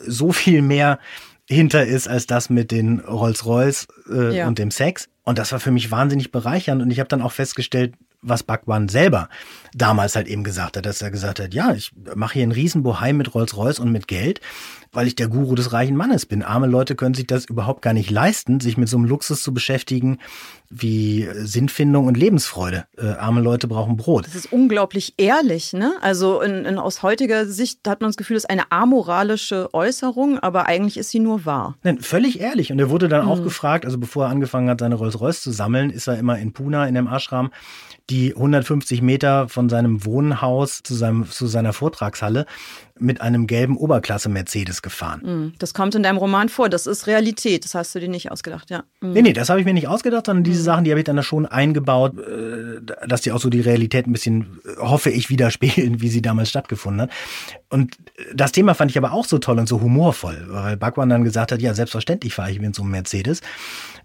[0.05, 0.99] so viel mehr
[1.47, 4.49] hinter ist als das mit den Rolls-Royce äh, ja.
[4.49, 5.07] und dem Sex.
[5.23, 6.81] Und das war für mich wahnsinnig bereichernd.
[6.81, 9.29] Und ich habe dann auch festgestellt, was Bhagwan selber
[9.73, 13.13] damals halt eben gesagt hat, dass er gesagt hat, ja, ich mache hier einen Riesenbohai
[13.13, 14.41] mit Rolls-Royce und mit Geld,
[14.91, 16.41] weil ich der Guru des reichen Mannes bin.
[16.41, 19.53] Arme Leute können sich das überhaupt gar nicht leisten, sich mit so einem Luxus zu
[19.53, 20.17] beschäftigen
[20.69, 22.85] wie Sinnfindung und Lebensfreude.
[22.97, 24.25] Äh, arme Leute brauchen Brot.
[24.25, 25.93] Das ist unglaublich ehrlich, ne?
[26.01, 30.39] Also in, in, aus heutiger Sicht hat man das Gefühl, es ist eine amoralische Äußerung,
[30.39, 31.75] aber eigentlich ist sie nur wahr.
[31.83, 32.71] Nein, völlig ehrlich.
[32.71, 33.31] Und er wurde dann mhm.
[33.31, 36.51] auch gefragt, also bevor er angefangen hat, seine Rolls-Royce zu sammeln, ist er immer in
[36.51, 37.51] Puna in dem Ashram
[38.09, 42.45] die 150 Meter von seinem Wohnhaus zu, seinem, zu seiner Vortragshalle
[42.99, 45.21] mit einem gelben Oberklasse-Mercedes gefahren.
[45.21, 46.69] Mm, das kommt in deinem Roman vor.
[46.69, 47.63] Das ist Realität.
[47.63, 48.83] Das hast du dir nicht ausgedacht, ja.
[49.01, 49.11] Mm.
[49.13, 50.65] Nee, nee, das habe ich mir nicht ausgedacht, sondern diese mm.
[50.65, 54.07] Sachen, die habe ich dann da schon eingebaut, äh, dass die auch so die Realität
[54.07, 57.11] ein bisschen, äh, hoffe ich, widerspiegeln, wie sie damals stattgefunden hat.
[57.69, 57.97] Und
[58.33, 61.51] das Thema fand ich aber auch so toll und so humorvoll, weil Bhagwan dann gesagt
[61.51, 63.41] hat, ja, selbstverständlich fahre ich mit so einem Mercedes.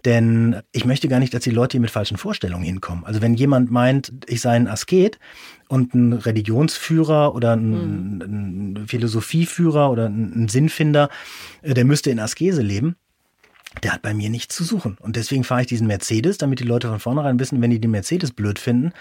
[0.05, 3.05] Denn ich möchte gar nicht, dass die Leute hier mit falschen Vorstellungen hinkommen.
[3.05, 5.17] Also wenn jemand meint, ich sei ein Asket
[5.67, 8.21] und ein Religionsführer oder ein, mhm.
[8.81, 11.09] ein Philosophieführer oder ein, ein Sinnfinder,
[11.61, 12.95] äh, der müsste in Askese leben,
[13.81, 14.97] der hat bei mir nichts zu suchen.
[14.99, 17.91] Und deswegen fahre ich diesen Mercedes, damit die Leute von vornherein wissen, wenn die den
[17.91, 18.91] Mercedes blöd finden,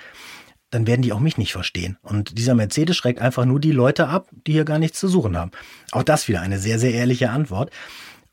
[0.71, 1.99] dann werden die auch mich nicht verstehen.
[2.01, 5.37] Und dieser Mercedes schreckt einfach nur die Leute ab, die hier gar nichts zu suchen
[5.37, 5.51] haben.
[5.91, 7.71] Auch das wieder eine sehr, sehr ehrliche Antwort.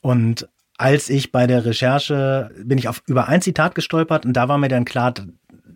[0.01, 4.47] Und als ich bei der Recherche bin ich auf über ein Zitat gestolpert und da
[4.47, 5.13] war mir dann klar,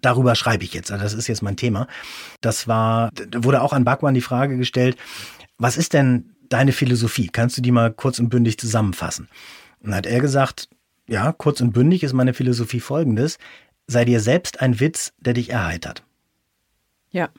[0.03, 0.91] darüber schreibe ich jetzt.
[0.91, 1.87] Also das ist jetzt mein Thema.
[2.41, 4.97] Das war, da wurde auch an Bhagwan die Frage gestellt,
[5.57, 7.29] was ist denn deine Philosophie?
[7.31, 9.27] Kannst du die mal kurz und bündig zusammenfassen?
[9.79, 10.69] Und dann hat er gesagt,
[11.07, 13.37] ja, kurz und bündig ist meine Philosophie folgendes.
[13.87, 16.03] Sei dir selbst ein Witz, der dich erheitert.
[17.11, 17.29] Ja.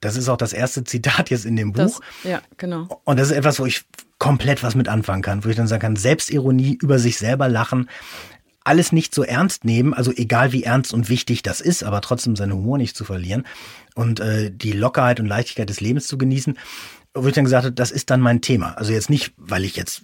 [0.00, 1.78] Das ist auch das erste Zitat jetzt in dem Buch.
[1.82, 3.00] Das, ja, genau.
[3.04, 3.84] Und das ist etwas, wo ich
[4.18, 7.88] komplett was mit anfangen kann, wo ich dann sagen kann, Selbstironie, über sich selber lachen,
[8.64, 12.34] alles nicht so ernst nehmen, also egal wie ernst und wichtig das ist, aber trotzdem
[12.34, 13.44] seinen Humor nicht zu verlieren
[13.94, 16.58] und äh, die Lockerheit und Leichtigkeit des Lebens zu genießen,
[17.14, 18.76] wo ich dann gesagt habe, das ist dann mein Thema.
[18.76, 20.02] Also jetzt nicht, weil ich jetzt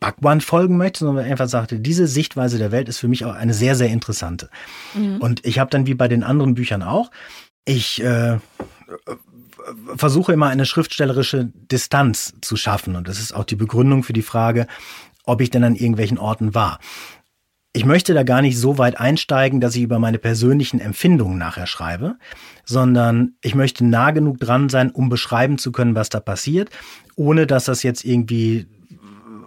[0.00, 3.54] Bhagwan folgen möchte, sondern einfach sagte, diese Sichtweise der Welt ist für mich auch eine
[3.54, 4.50] sehr, sehr interessante.
[4.94, 5.18] Mhm.
[5.18, 7.10] Und ich habe dann wie bei den anderen Büchern auch,
[7.64, 8.38] ich äh,
[9.96, 12.94] versuche immer eine schriftstellerische Distanz zu schaffen.
[12.94, 14.66] Und das ist auch die Begründung für die Frage,
[15.24, 16.78] ob ich denn an irgendwelchen Orten war.
[17.76, 21.66] Ich möchte da gar nicht so weit einsteigen, dass ich über meine persönlichen Empfindungen nachher
[21.66, 22.16] schreibe,
[22.64, 26.70] sondern ich möchte nah genug dran sein, um beschreiben zu können, was da passiert,
[27.16, 28.66] ohne dass das jetzt irgendwie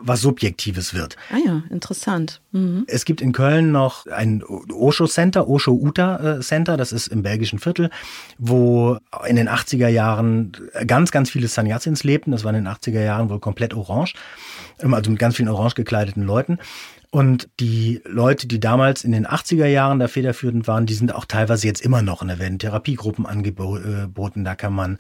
[0.01, 1.17] was Subjektives wird.
[1.31, 2.41] Ah ja, interessant.
[2.51, 2.85] Mhm.
[2.87, 7.23] Es gibt in Köln noch ein Osho Center, Osho Uta äh, Center, das ist im
[7.23, 7.89] belgischen Viertel,
[8.37, 10.51] wo in den 80er Jahren
[10.85, 12.31] ganz, ganz viele Sannyasins lebten.
[12.31, 14.13] Das war in den 80er Jahren wohl komplett orange,
[14.77, 16.59] also mit ganz vielen orange gekleideten Leuten.
[17.11, 21.25] Und die Leute, die damals in den 80er Jahren da federführend waren, die sind auch
[21.25, 22.21] teilweise jetzt immer noch.
[22.21, 24.99] Und da werden Therapiegruppen angeboten, da kann man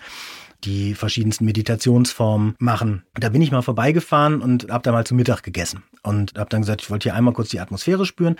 [0.63, 3.03] die verschiedensten Meditationsformen machen.
[3.13, 6.61] Da bin ich mal vorbeigefahren und habe da mal zu Mittag gegessen und habe dann
[6.61, 8.35] gesagt, ich wollte hier einmal kurz die Atmosphäre spüren,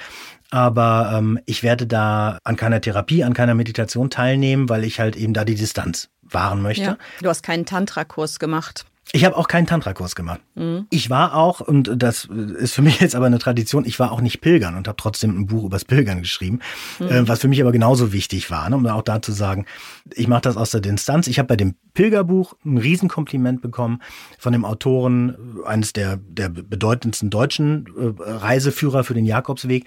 [0.50, 5.16] aber ähm, ich werde da an keiner Therapie, an keiner Meditation teilnehmen, weil ich halt
[5.16, 6.84] eben da die Distanz wahren möchte.
[6.84, 8.86] Ja, du hast keinen Tantra-Kurs gemacht.
[9.12, 10.40] Ich habe auch keinen Tantra-Kurs gemacht.
[10.54, 10.86] Mhm.
[10.92, 14.22] Ich war auch, und das ist für mich jetzt aber eine Tradition, ich war auch
[14.22, 16.60] nicht Pilgern und habe trotzdem ein Buch übers Pilgern geschrieben,
[17.00, 17.08] mhm.
[17.08, 19.66] äh, was für mich aber genauso wichtig war, ne, um auch da zu sagen,
[20.16, 21.28] ich mache das aus der Distanz.
[21.28, 24.02] Ich habe bei dem Pilgerbuch ein Riesenkompliment bekommen
[24.38, 29.86] von dem Autoren, eines der, der bedeutendsten deutschen äh, Reiseführer für den Jakobsweg.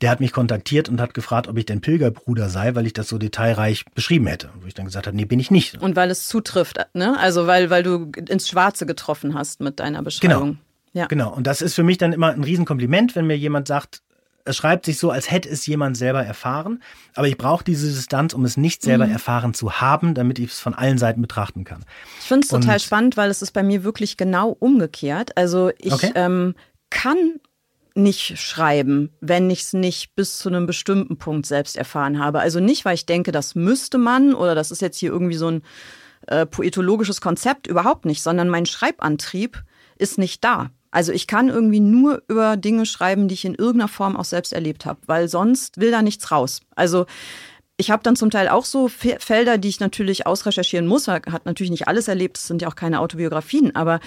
[0.00, 3.08] Der hat mich kontaktiert und hat gefragt, ob ich denn Pilgerbruder sei, weil ich das
[3.08, 4.50] so detailreich beschrieben hätte.
[4.60, 5.80] Wo ich dann gesagt habe, nee, bin ich nicht.
[5.80, 7.18] Und weil es zutrifft, ne?
[7.18, 10.40] Also weil, weil du ins Schwarze getroffen hast mit deiner Beschreibung.
[10.40, 10.56] Genau.
[10.92, 11.06] Ja.
[11.06, 11.32] Genau.
[11.32, 14.02] Und das ist für mich dann immer ein Riesenkompliment, wenn mir jemand sagt,
[14.44, 16.82] es schreibt sich so, als hätte es jemand selber erfahren.
[17.14, 19.12] Aber ich brauche diese Distanz, um es nicht selber mhm.
[19.12, 21.84] erfahren zu haben, damit ich es von allen Seiten betrachten kann.
[22.20, 25.36] Ich finde es total spannend, weil es ist bei mir wirklich genau umgekehrt.
[25.36, 26.12] Also ich okay.
[26.14, 26.54] ähm,
[26.90, 27.40] kann
[27.94, 32.40] nicht schreiben, wenn ich es nicht bis zu einem bestimmten Punkt selbst erfahren habe.
[32.40, 35.48] Also nicht, weil ich denke, das müsste man oder das ist jetzt hier irgendwie so
[35.48, 35.62] ein
[36.26, 39.62] äh, poetologisches Konzept, überhaupt nicht, sondern mein Schreibantrieb
[39.96, 40.70] ist nicht da.
[40.90, 44.52] Also ich kann irgendwie nur über Dinge schreiben, die ich in irgendeiner Form auch selbst
[44.52, 46.60] erlebt habe, weil sonst will da nichts raus.
[46.74, 47.06] Also
[47.76, 51.08] ich habe dann zum Teil auch so Felder, die ich natürlich ausrecherchieren muss.
[51.08, 54.00] Hat natürlich nicht alles erlebt, es sind ja auch keine Autobiografien, aber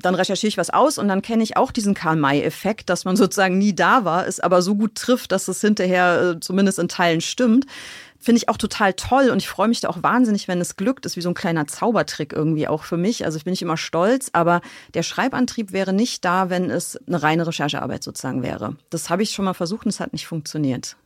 [0.00, 3.56] dann recherchiere ich was aus und dann kenne ich auch diesen Karl-May-Effekt, dass man sozusagen
[3.56, 7.22] nie da war, es aber so gut trifft, dass es hinterher äh, zumindest in Teilen
[7.22, 7.66] stimmt.
[8.20, 11.06] Finde ich auch total toll und ich freue mich da auch wahnsinnig, wenn es glückt.
[11.06, 13.24] Ist wie so ein kleiner Zaubertrick irgendwie auch für mich.
[13.24, 14.60] Also ich bin nicht immer stolz, aber
[14.94, 18.76] der Schreibantrieb wäre nicht da, wenn es eine reine Recherchearbeit sozusagen wäre.
[18.90, 20.96] Das habe ich schon mal versucht und es hat nicht funktioniert.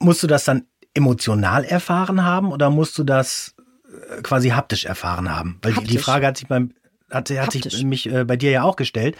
[0.00, 3.54] Musst du das dann emotional erfahren haben oder musst du das
[3.88, 5.58] äh, quasi haptisch erfahren haben?
[5.62, 5.90] Weil haptisch.
[5.90, 6.72] die Frage hat sich beim
[7.10, 9.16] hat, hat sich mich äh, bei dir ja auch gestellt.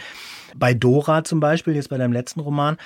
[0.57, 2.77] Bei Dora zum Beispiel, jetzt bei deinem letzten Roman,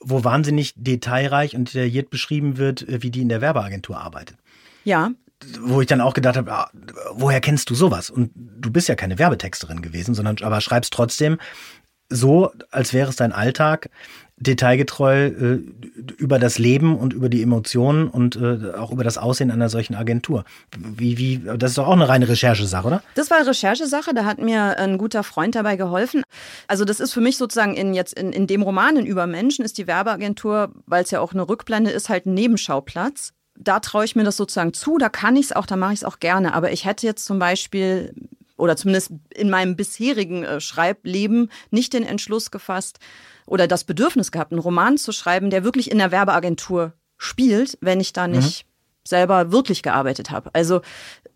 [0.00, 4.36] wo wahnsinnig detailreich und detailliert beschrieben wird, äh, wie die in der Werbeagentur arbeitet.
[4.84, 5.10] Ja.
[5.60, 6.70] Wo ich dann auch gedacht habe, ah,
[7.12, 8.10] woher kennst du sowas?
[8.10, 11.38] Und du bist ja keine Werbetexterin gewesen, sondern aber schreibst trotzdem
[12.08, 13.90] so, als wäre es dein Alltag,
[14.40, 15.60] detailgetreu äh,
[16.16, 19.94] über das Leben und über die Emotionen und äh, auch über das Aussehen einer solchen
[19.94, 20.44] Agentur.
[20.78, 23.02] Wie, wie, das ist doch auch eine reine Recherchesache, oder?
[23.14, 26.22] Das war eine Recherchesache, da hat mir ein guter Freund dabei geholfen.
[26.68, 29.78] Also das ist für mich sozusagen in jetzt in, in dem Roman in Übermenschen ist
[29.78, 33.32] die Werbeagentur, weil es ja auch eine Rückblende ist, halt ein Nebenschauplatz.
[33.60, 36.00] Da traue ich mir das sozusagen zu, da kann ich es auch, da mache ich
[36.00, 36.54] es auch gerne.
[36.54, 38.14] Aber ich hätte jetzt zum Beispiel
[38.58, 42.98] oder zumindest in meinem bisherigen äh, Schreibleben nicht den Entschluss gefasst,
[43.48, 48.00] oder das Bedürfnis gehabt, einen Roman zu schreiben, der wirklich in der Werbeagentur spielt, wenn
[48.00, 48.34] ich da mhm.
[48.36, 49.08] nicht mhm.
[49.08, 50.50] selber wirklich gearbeitet habe.
[50.52, 50.82] Also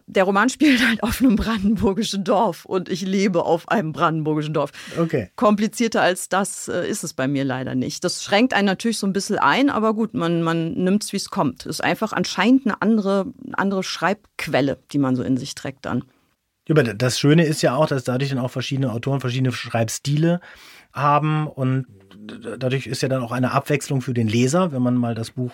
[0.07, 4.73] der Roman spielt halt auf einem brandenburgischen Dorf und ich lebe auf einem brandenburgischen Dorf.
[4.99, 5.31] Okay.
[5.37, 8.05] Komplizierter als das äh, ist es bei mir leider nicht.
[8.05, 11.17] Das schränkt einen natürlich so ein bisschen ein, aber gut, man, man nimmt es, wie
[11.17, 11.63] es kommt.
[11.63, 16.05] Es ist einfach anscheinend eine andere, andere Schreibquelle, die man so in sich trägt dann.
[16.67, 20.41] Das Schöne ist ja auch, dass dadurch dann auch verschiedene Autoren verschiedene Schreibstile
[20.93, 21.87] haben und
[22.59, 25.53] dadurch ist ja dann auch eine Abwechslung für den Leser, wenn man mal das Buch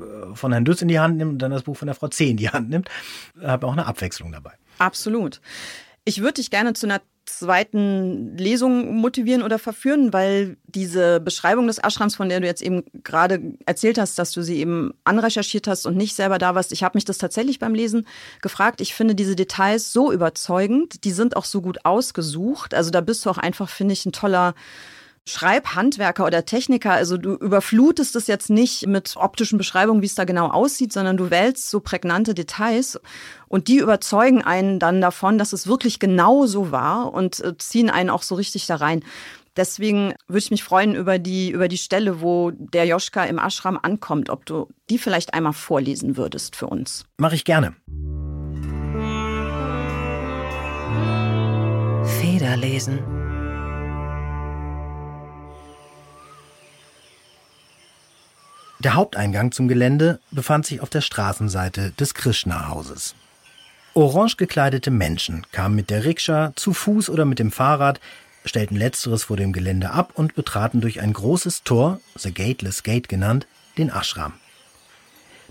[0.00, 2.08] äh, von Herrn Dütz in die Hand nimmt und dann das Buch von der Frau
[2.08, 2.88] C in die Hand nimmt,
[3.40, 4.52] hat man auch eine Abwechslung dabei.
[4.78, 5.40] Absolut.
[6.04, 11.78] Ich würde dich gerne zu einer zweiten Lesung motivieren oder verführen, weil diese Beschreibung des
[11.78, 15.86] Ashrams, von der du jetzt eben gerade erzählt hast, dass du sie eben anrecherchiert hast
[15.86, 18.06] und nicht selber da warst, ich habe mich das tatsächlich beim Lesen
[18.42, 18.80] gefragt.
[18.80, 22.74] Ich finde diese Details so überzeugend, die sind auch so gut ausgesucht.
[22.74, 24.54] Also da bist du auch einfach, finde ich, ein toller
[25.26, 30.24] Schreibhandwerker oder Techniker, also du überflutest es jetzt nicht mit optischen Beschreibungen, wie es da
[30.24, 32.98] genau aussieht, sondern du wählst so prägnante Details
[33.48, 37.90] und die überzeugen einen dann davon, dass es wirklich genau so war und äh, ziehen
[37.90, 39.04] einen auch so richtig da rein.
[39.58, 43.78] Deswegen würde ich mich freuen über die, über die Stelle, wo der Joschka im Ashram
[43.82, 47.06] ankommt, ob du die vielleicht einmal vorlesen würdest für uns.
[47.16, 47.74] Mache ich gerne.
[52.20, 53.17] Federlesen.
[58.80, 63.16] Der Haupteingang zum Gelände befand sich auf der Straßenseite des Krishna-Hauses.
[63.94, 67.98] Orange gekleidete Menschen kamen mit der Rikscha, zu Fuß oder mit dem Fahrrad,
[68.44, 73.08] stellten letzteres vor dem Gelände ab und betraten durch ein großes Tor, The Gateless Gate
[73.08, 74.34] genannt, den Ashram.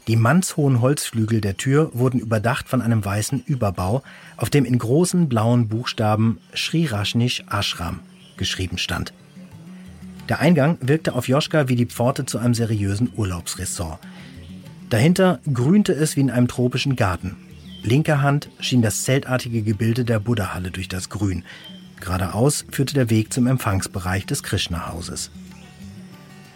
[0.08, 4.04] Die mannshohen Holzflügel der Tür wurden überdacht von einem weißen Überbau,
[4.38, 8.00] auf dem in großen blauen Buchstaben Sri Rajnish Ashram
[8.38, 9.12] geschrieben stand.
[10.30, 14.00] Der Eingang wirkte auf Joschka wie die Pforte zu einem seriösen Urlaubsressort.
[14.90, 17.38] Dahinter grünte es wie in einem tropischen Garten.
[17.82, 21.44] Linker Hand schien das zeltartige Gebilde der Buddha-Halle durch das Grün.
[22.02, 25.32] Geradeaus führte der Weg zum Empfangsbereich des Krishna-Hauses.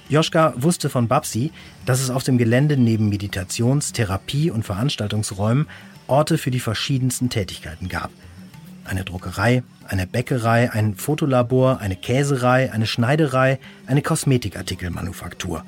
[0.09, 1.51] Joschka wusste von Babsi,
[1.85, 5.67] dass es auf dem Gelände neben Meditations-, Therapie- und Veranstaltungsräumen
[6.07, 8.11] Orte für die verschiedensten Tätigkeiten gab–
[8.85, 15.63] eine Druckerei, eine Bäckerei, ein Fotolabor, eine Käserei, eine Schneiderei, eine Kosmetikartikelmanufaktur.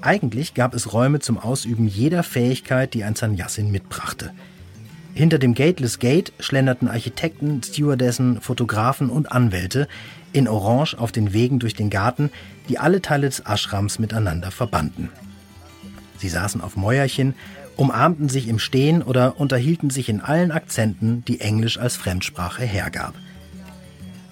[0.00, 4.32] Eigentlich gab es Räume zum Ausüben jeder Fähigkeit, die ein Sannyasin mitbrachte.
[5.14, 9.88] Hinter dem Gateless Gate schlenderten Architekten, Stewardessen, Fotografen und Anwälte
[10.32, 12.30] in Orange auf den Wegen durch den Garten,
[12.68, 15.10] die alle Teile des Ashrams miteinander verbanden.
[16.18, 17.34] Sie saßen auf Mäuerchen
[17.76, 23.14] umarmten sich im Stehen oder unterhielten sich in allen Akzenten, die Englisch als Fremdsprache hergab.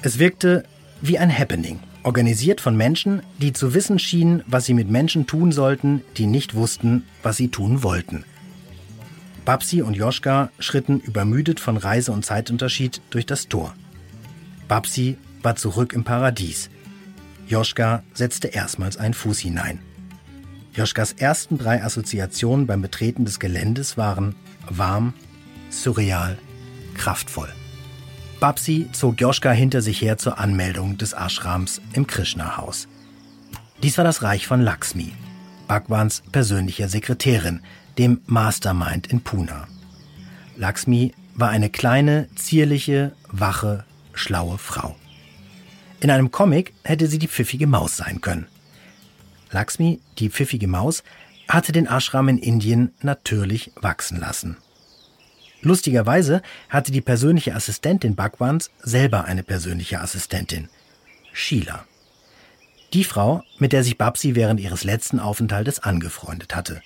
[0.03, 0.65] Es wirkte
[1.01, 5.53] wie ein Happening, organisiert von Menschen, die zu wissen schienen, was sie mit Menschen tun
[5.53, 8.25] sollten, die nicht wussten, was sie tun wollten.
[9.45, 13.75] Babsi und Joschka schritten übermüdet von Reise- und Zeitunterschied durch das Tor.
[14.69, 16.71] Babsi war zurück im Paradies.
[17.49, 19.81] Joschka setzte erstmals einen Fuß hinein.
[20.75, 24.35] Joschkas ersten drei Assoziationen beim Betreten des Geländes waren
[24.69, 25.13] warm,
[25.71, 26.39] surreal,
[26.95, 27.49] kraftvoll.
[28.41, 32.89] Babsi zog Joschka hinter sich her zur Anmeldung des Ashrams im Krishna-Haus.
[33.83, 35.13] Dies war das Reich von Lakshmi,
[35.69, 37.61] Bhagwans persönlicher Sekretärin,
[37.99, 39.67] dem Mastermind in Pune.
[40.57, 44.97] Lakshmi war eine kleine, zierliche, wache, schlaue Frau.
[46.01, 48.47] In einem Comic hätte sie die pfiffige Maus sein können.
[49.53, 51.03] Lakshmi, die pfiffige Maus,
[51.49, 54.57] hatte den Ashram in Indien natürlich wachsen lassen.
[55.61, 60.69] Lustigerweise hatte die persönliche Assistentin Bhagwans selber eine persönliche Assistentin,
[61.33, 61.85] Sheila.
[62.93, 66.83] Die Frau, mit der sich Babsi während ihres letzten Aufenthaltes angefreundet hatte.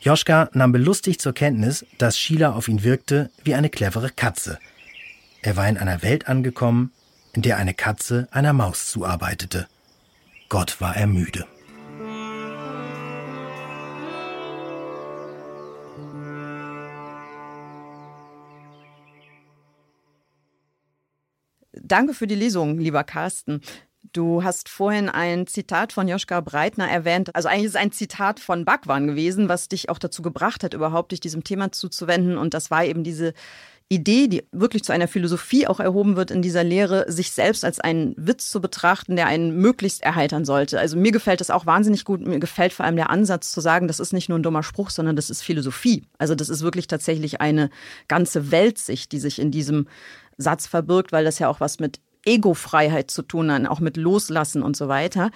[0.00, 4.58] Joschka nahm belustigt zur Kenntnis, dass Sheila auf ihn wirkte wie eine clevere Katze.
[5.42, 6.92] Er war in einer Welt angekommen,
[7.32, 9.66] in der eine Katze einer Maus zuarbeitete.
[10.48, 11.46] Gott war er müde.
[21.72, 23.60] Danke für die Lesung, lieber Carsten.
[24.12, 27.34] Du hast vorhin ein Zitat von Joschka Breitner erwähnt.
[27.34, 30.74] Also eigentlich ist es ein Zitat von Bhagwan gewesen, was dich auch dazu gebracht hat,
[30.74, 32.36] überhaupt dich diesem Thema zuzuwenden.
[32.36, 33.32] Und das war eben diese
[33.88, 37.78] Idee, die wirklich zu einer Philosophie auch erhoben wird in dieser Lehre, sich selbst als
[37.78, 40.80] einen Witz zu betrachten, der einen möglichst erheitern sollte.
[40.80, 42.26] Also mir gefällt das auch wahnsinnig gut.
[42.26, 44.90] Mir gefällt vor allem der Ansatz zu sagen, das ist nicht nur ein dummer Spruch,
[44.90, 46.04] sondern das ist Philosophie.
[46.18, 47.70] Also das ist wirklich tatsächlich eine
[48.08, 49.86] ganze Weltsicht, die sich in diesem
[50.42, 54.62] Satz verbirgt, weil das ja auch was mit Ego-Freiheit zu tun hat, auch mit Loslassen
[54.62, 55.30] und so weiter.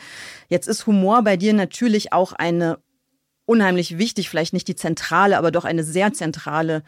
[0.48, 2.78] Jetzt ist Humor bei dir natürlich auch eine
[3.44, 6.82] unheimlich wichtig, vielleicht nicht die zentrale, aber doch eine sehr zentrale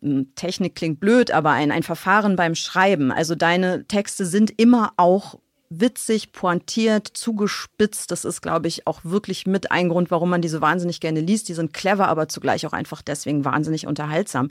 [0.00, 3.12] hm, Technik klingt blöd, aber ein, ein Verfahren beim Schreiben.
[3.12, 5.38] Also deine Texte sind immer auch
[5.68, 8.10] witzig, pointiert, zugespitzt.
[8.12, 11.48] Das ist, glaube ich, auch wirklich mit ein Grund, warum man diese wahnsinnig gerne liest.
[11.48, 14.48] Die sind clever, aber zugleich auch einfach deswegen wahnsinnig unterhaltsam.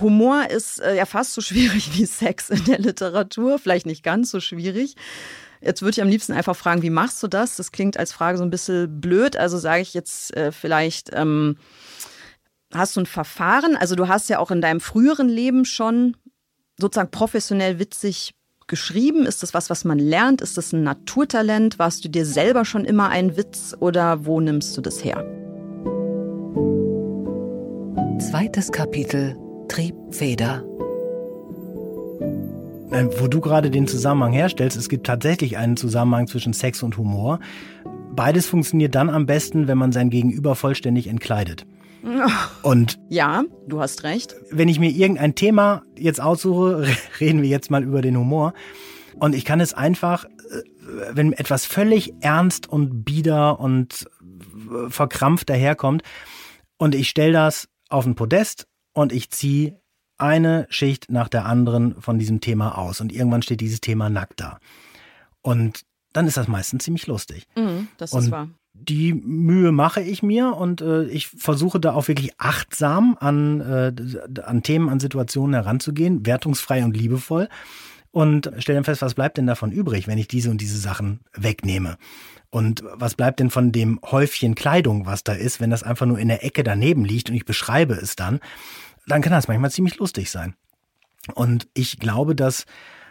[0.00, 4.30] Humor ist äh, ja fast so schwierig wie Sex in der Literatur, vielleicht nicht ganz
[4.30, 4.96] so schwierig.
[5.60, 7.56] Jetzt würde ich am liebsten einfach fragen, wie machst du das?
[7.56, 9.36] Das klingt als Frage so ein bisschen blöd.
[9.36, 11.56] Also sage ich jetzt äh, vielleicht, ähm,
[12.74, 13.76] hast du ein Verfahren?
[13.76, 16.16] Also du hast ja auch in deinem früheren Leben schon
[16.78, 18.34] sozusagen professionell witzig
[18.66, 19.26] geschrieben?
[19.26, 20.42] Ist das was, was man lernt?
[20.42, 21.78] Ist das ein Naturtalent?
[21.78, 25.24] Warst du dir selber schon immer ein Witz oder wo nimmst du das her?
[28.18, 29.36] Zweites Kapitel
[29.68, 30.62] Triebfeder.
[33.18, 37.40] Wo du gerade den Zusammenhang herstellst, es gibt tatsächlich einen Zusammenhang zwischen Sex und Humor.
[38.14, 41.66] Beides funktioniert dann am besten, wenn man sein Gegenüber vollständig entkleidet.
[42.62, 44.36] Und ja, du hast recht.
[44.50, 46.86] Wenn ich mir irgendein Thema jetzt aussuche,
[47.20, 48.52] reden wir jetzt mal über den Humor.
[49.18, 50.28] Und ich kann es einfach, äh,
[51.12, 54.06] wenn etwas völlig ernst und bieder und
[54.70, 56.02] äh, verkrampft daherkommt
[56.76, 59.78] und ich stelle das auf ein Podest und ich ziehe
[60.16, 64.40] eine Schicht nach der anderen von diesem Thema aus und irgendwann steht dieses Thema nackt
[64.40, 64.58] da.
[65.42, 67.46] Und dann ist das meistens ziemlich lustig.
[67.56, 68.48] Mhm, das und ist wahr.
[68.72, 73.92] Die Mühe mache ich mir und äh, ich versuche da auch wirklich achtsam an, äh,
[74.42, 77.48] an Themen, an Situationen heranzugehen, wertungsfrei und liebevoll
[78.10, 81.20] und stelle dann fest, was bleibt denn davon übrig, wenn ich diese und diese Sachen
[81.34, 81.96] wegnehme.
[82.50, 86.20] Und was bleibt denn von dem Häufchen Kleidung, was da ist, wenn das einfach nur
[86.20, 88.38] in der Ecke daneben liegt und ich beschreibe es dann?
[89.06, 90.54] Dann kann das manchmal ziemlich lustig sein.
[91.34, 92.66] Und ich glaube, dass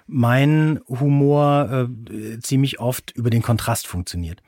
[0.05, 4.41] mein Humor äh, ziemlich oft über den Kontrast funktioniert.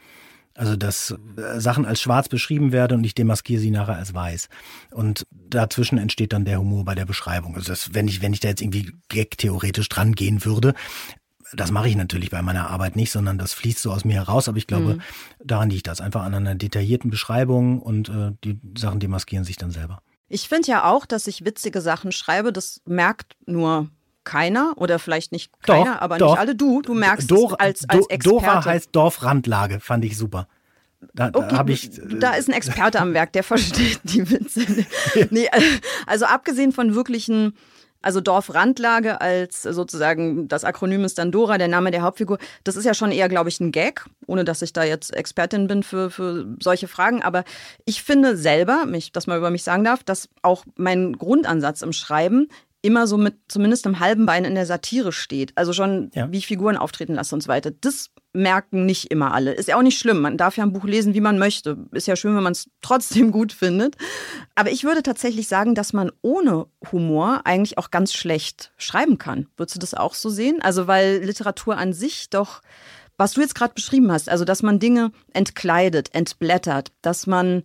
[0.53, 4.47] Also, dass äh, Sachen als schwarz beschrieben werden und ich demaskiere sie nachher als weiß.
[4.91, 7.55] Und dazwischen entsteht dann der Humor bei der Beschreibung.
[7.55, 10.73] Also, das, wenn ich, wenn ich da jetzt irgendwie gag-theoretisch dran gehen würde,
[11.53, 14.47] das mache ich natürlich bei meiner Arbeit nicht, sondern das fließt so aus mir heraus.
[14.47, 15.01] Aber ich glaube, mhm.
[15.43, 19.71] daran liegt das einfach an einer detaillierten Beschreibung und äh, die Sachen demaskieren sich dann
[19.71, 20.01] selber.
[20.27, 22.51] Ich finde ja auch, dass ich witzige Sachen schreibe.
[22.51, 23.89] Das merkt nur
[24.23, 26.31] keiner oder vielleicht nicht keiner, doch, aber doch.
[26.31, 26.55] nicht alle.
[26.55, 28.29] Du, du merkst Dora, es als, als Experte.
[28.29, 30.47] Dora heißt Dorfrandlage, fand ich super.
[31.13, 34.85] Da, okay, da, ich, da ist ein Experte am Werk, der versteht die Witze.
[35.29, 35.47] nee,
[36.07, 37.55] also abgesehen von wirklichen
[38.05, 42.37] also Dorfrandlage als sozusagen das Akronym ist dann Dora, der Name der Hauptfigur.
[42.63, 45.65] Das ist ja schon eher, glaube ich, ein Gag, ohne dass ich da jetzt Expertin
[45.65, 47.23] bin für, für solche Fragen.
[47.23, 47.43] Aber
[47.83, 51.93] ich finde selber, mich, dass man über mich sagen darf, dass auch mein Grundansatz im
[51.93, 52.47] Schreiben
[52.85, 55.51] immer so mit zumindest einem halben Bein in der Satire steht.
[55.55, 56.31] Also schon, ja.
[56.31, 57.71] wie ich Figuren auftreten lasse und so weiter.
[57.71, 59.53] Das merken nicht immer alle.
[59.53, 60.21] Ist ja auch nicht schlimm.
[60.21, 61.77] Man darf ja ein Buch lesen, wie man möchte.
[61.91, 63.95] Ist ja schön, wenn man es trotzdem gut findet.
[64.53, 69.47] Aber ich würde tatsächlich sagen, dass man ohne Humor eigentlich auch ganz schlecht schreiben kann.
[69.57, 70.61] Würdest du das auch so sehen?
[70.61, 72.61] Also, weil Literatur an sich doch
[73.17, 77.63] was du jetzt gerade beschrieben hast, also dass man Dinge entkleidet, entblättert, dass man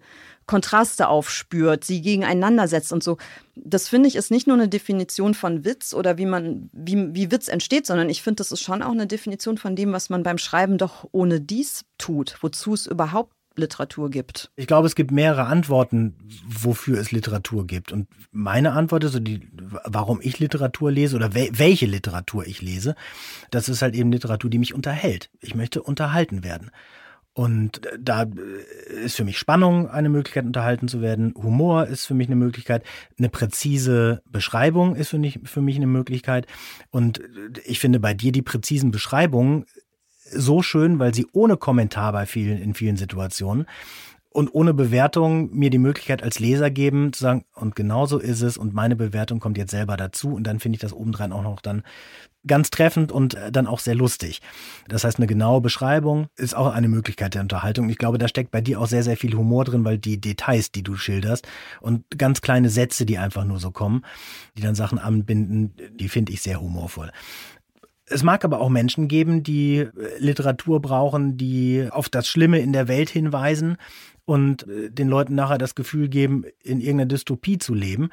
[0.50, 3.18] Kontraste aufspürt, sie gegeneinander setzt und so.
[3.54, 7.30] Das finde ich ist nicht nur eine Definition von Witz oder wie man, wie, wie
[7.30, 10.24] Witz entsteht, sondern ich finde, das ist schon auch eine Definition von dem, was man
[10.24, 14.50] beim Schreiben doch ohne dies tut, wozu es überhaupt Literatur gibt?
[14.56, 16.16] Ich glaube, es gibt mehrere Antworten,
[16.48, 17.92] wofür es Literatur gibt.
[17.92, 19.48] Und meine Antwort ist, so die,
[19.84, 22.96] warum ich Literatur lese oder wel welche Literatur ich lese,
[23.52, 25.30] das ist halt eben Literatur, die mich unterhält.
[25.40, 26.72] Ich möchte unterhalten werden.
[27.32, 28.26] Und da
[29.04, 31.32] ist für mich Spannung eine Möglichkeit, unterhalten zu werden.
[31.36, 32.82] Humor ist für mich eine Möglichkeit.
[33.18, 36.46] Eine präzise Beschreibung ist für mich, für mich eine Möglichkeit.
[36.90, 37.20] Und
[37.64, 39.64] ich finde bei dir die präzisen Beschreibungen
[40.32, 43.66] so schön, weil sie ohne Kommentar bei vielen, in vielen Situationen
[44.30, 48.42] und ohne Bewertung mir die Möglichkeit als Leser geben, zu sagen, und genau so ist
[48.42, 51.42] es und meine Bewertung kommt jetzt selber dazu und dann finde ich das obendrein auch
[51.42, 51.82] noch dann
[52.46, 54.40] ganz treffend und äh, dann auch sehr lustig.
[54.88, 57.88] Das heißt, eine genaue Beschreibung ist auch eine Möglichkeit der Unterhaltung.
[57.88, 60.72] Ich glaube, da steckt bei dir auch sehr, sehr viel Humor drin, weil die Details,
[60.72, 61.46] die du schilderst
[61.80, 64.04] und ganz kleine Sätze, die einfach nur so kommen,
[64.56, 67.10] die dann Sachen anbinden, die finde ich sehr humorvoll.
[68.12, 72.72] Es mag aber auch Menschen geben, die äh, Literatur brauchen, die auf das Schlimme in
[72.72, 73.76] der Welt hinweisen
[74.24, 78.10] und äh, den Leuten nachher das Gefühl geben, in irgendeiner Dystopie zu leben.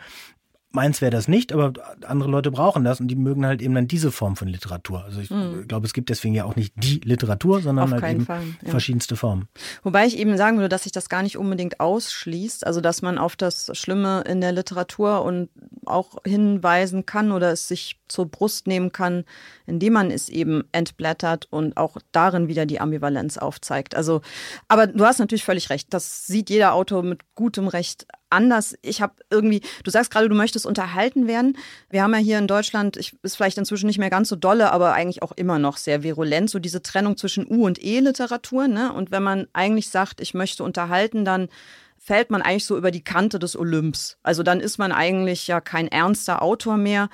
[0.71, 1.73] Meins wäre das nicht, aber
[2.05, 5.03] andere Leute brauchen das und die mögen halt eben dann diese Form von Literatur.
[5.05, 5.67] Also ich mhm.
[5.67, 8.69] glaube, es gibt deswegen ja auch nicht die Literatur, sondern Auf halt eben Fall, ja.
[8.69, 9.47] verschiedenste Formen.
[9.83, 13.17] Wobei ich eben sagen würde, dass sich das gar nicht unbedingt ausschließt, also dass man
[13.17, 15.49] auf das Schlimme in der Literatur und
[15.85, 19.23] auch hinweisen kann oder es sich zur Brust nehmen kann,
[19.65, 23.95] indem man es eben entblättert und auch darin wieder die Ambivalenz aufzeigt.
[23.95, 24.21] Also,
[24.67, 25.93] aber du hast natürlich völlig recht.
[25.93, 28.75] Das sieht jeder Autor mit gutem Recht anders.
[28.81, 31.57] Ich habe irgendwie, du sagst gerade, du möchtest unterhalten werden.
[31.89, 34.71] Wir haben ja hier in Deutschland, ich, ist vielleicht inzwischen nicht mehr ganz so dolle,
[34.71, 38.67] aber eigentlich auch immer noch sehr virulent, so diese Trennung zwischen U- und E-Literatur.
[38.67, 38.91] Ne?
[38.93, 41.49] Und wenn man eigentlich sagt, ich möchte unterhalten, dann
[41.97, 44.17] fällt man eigentlich so über die Kante des Olymps.
[44.23, 47.09] Also dann ist man eigentlich ja kein ernster Autor mehr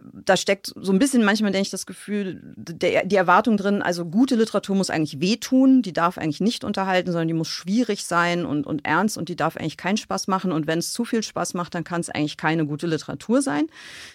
[0.00, 4.04] da steckt so ein bisschen manchmal, denke ich, das Gefühl, der, die Erwartung drin, also
[4.04, 8.46] gute Literatur muss eigentlich wehtun, die darf eigentlich nicht unterhalten, sondern die muss schwierig sein
[8.46, 10.52] und, und ernst und die darf eigentlich keinen Spaß machen.
[10.52, 13.66] Und wenn es zu viel Spaß macht, dann kann es eigentlich keine gute Literatur sein.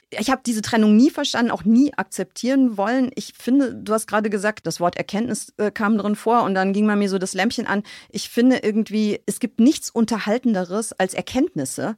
[0.09, 3.11] Ich habe diese Trennung nie verstanden, auch nie akzeptieren wollen.
[3.15, 6.73] Ich finde, du hast gerade gesagt, das Wort Erkenntnis äh, kam drin vor und dann
[6.73, 7.83] ging man mir so das Lämpchen an.
[8.09, 11.97] Ich finde irgendwie, es gibt nichts Unterhaltenderes als Erkenntnisse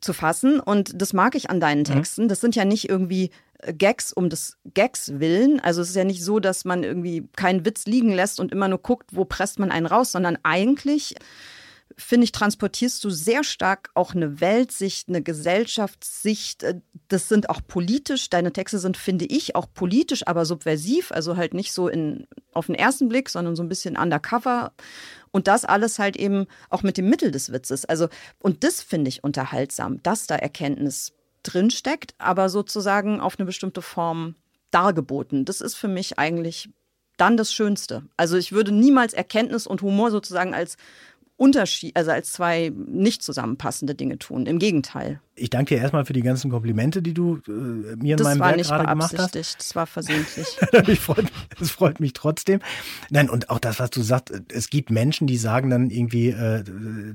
[0.00, 0.60] zu fassen.
[0.60, 1.84] Und das mag ich an deinen mhm.
[1.84, 2.28] Texten.
[2.28, 5.60] Das sind ja nicht irgendwie äh, Gags um des Gags willen.
[5.60, 8.68] Also es ist ja nicht so, dass man irgendwie keinen Witz liegen lässt und immer
[8.68, 11.14] nur guckt, wo presst man einen raus, sondern eigentlich
[11.98, 16.62] finde ich, transportierst du sehr stark auch eine Weltsicht, eine Gesellschaftssicht.
[16.62, 18.30] Äh, das sind auch politisch.
[18.30, 21.12] Deine Texte sind, finde ich, auch politisch, aber subversiv.
[21.12, 24.72] Also halt nicht so in, auf den ersten Blick, sondern so ein bisschen undercover.
[25.30, 27.84] Und das alles halt eben auch mit dem Mittel des Witzes.
[27.84, 28.08] Also,
[28.40, 31.12] und das finde ich unterhaltsam, dass da Erkenntnis
[31.42, 34.34] drinsteckt, aber sozusagen auf eine bestimmte Form
[34.70, 35.44] dargeboten.
[35.44, 36.68] Das ist für mich eigentlich
[37.16, 38.04] dann das Schönste.
[38.16, 40.76] Also ich würde niemals Erkenntnis und Humor sozusagen als
[41.38, 44.44] Unterschied, also als zwei nicht zusammenpassende Dinge tun.
[44.46, 45.20] Im Gegenteil.
[45.36, 47.50] Ich danke dir erstmal für die ganzen Komplimente, die du äh,
[47.96, 49.36] mir in meinem Werk gerade gemacht hast.
[49.36, 50.58] Das war versehentlich.
[50.72, 51.26] das, freut,
[51.56, 52.58] das freut mich trotzdem.
[53.10, 56.64] Nein, und auch das, was du sagst, es gibt Menschen, die sagen dann irgendwie äh,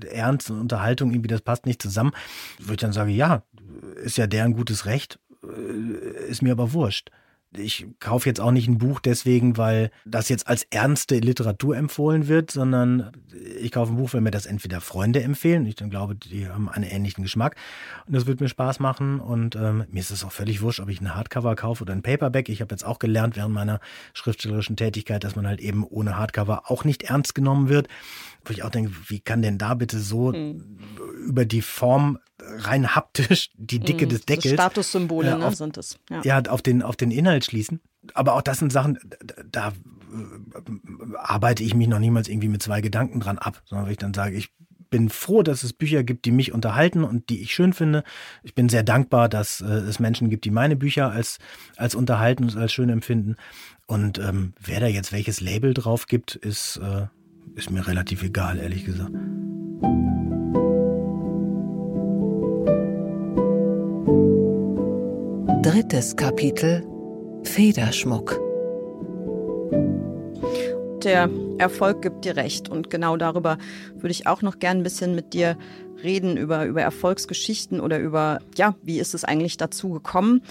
[0.10, 2.14] Ernst und Unterhaltung, irgendwie das passt nicht zusammen.
[2.60, 3.44] Würde ich dann sagen, ja,
[4.02, 7.12] ist ja deren gutes Recht, äh, ist mir aber wurscht
[7.58, 12.28] ich kaufe jetzt auch nicht ein Buch deswegen, weil das jetzt als ernste Literatur empfohlen
[12.28, 13.12] wird, sondern
[13.60, 15.66] ich kaufe ein Buch, weil mir das entweder Freunde empfehlen.
[15.66, 17.56] Ich dann glaube, die haben einen ähnlichen Geschmack
[18.08, 19.20] und das wird mir Spaß machen.
[19.20, 22.01] Und ähm, mir ist es auch völlig wurscht, ob ich ein Hardcover kaufe oder ein
[22.01, 22.49] Paperback.
[22.49, 23.80] Ich habe jetzt auch gelernt während meiner
[24.14, 27.88] schriftstellerischen Tätigkeit, dass man halt eben ohne Hardcover auch nicht ernst genommen wird.
[28.45, 30.80] Wo ich auch denke, wie kann denn da bitte so hm.
[31.28, 34.54] über die Form rein haptisch die Dicke mm, des Deckels.
[34.54, 35.97] Statussymbole äh, auf, ne, sind es.
[36.10, 36.22] Ja.
[36.24, 37.80] ja, auf, den, auf den Inhalt schließen.
[38.14, 39.74] Aber auch das sind Sachen, da, da
[41.18, 44.14] arbeite ich mich noch niemals irgendwie mit zwei Gedanken dran ab, sondern wenn ich dann
[44.14, 44.50] sage, ich
[44.94, 48.04] bin froh, dass es Bücher gibt, die mich unterhalten und die ich schön finde.
[48.44, 51.39] Ich bin sehr dankbar, dass äh, es Menschen gibt, die meine Bücher als,
[51.78, 53.36] als unterhalten und als schön empfinden.
[53.88, 57.08] Und ähm, wer da jetzt welches Label drauf gibt, ist, äh,
[57.56, 59.14] ist mir relativ egal, ehrlich gesagt.
[65.64, 66.84] Drittes Kapitel
[67.44, 68.39] Federschmuck
[71.04, 73.58] Der Erfolg gibt dir recht und genau darüber
[73.96, 75.58] würde ich auch noch gern ein bisschen mit dir
[76.04, 80.41] reden, über, über Erfolgsgeschichten oder über, ja, wie ist es eigentlich dazu gekommen?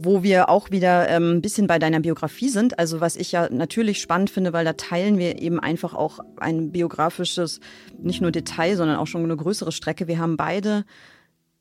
[0.00, 2.80] wo wir auch wieder ähm, ein bisschen bei deiner Biografie sind.
[2.80, 6.72] Also was ich ja natürlich spannend finde, weil da teilen wir eben einfach auch ein
[6.72, 7.60] biografisches,
[7.96, 10.08] nicht nur Detail, sondern auch schon eine größere Strecke.
[10.08, 10.84] Wir haben beide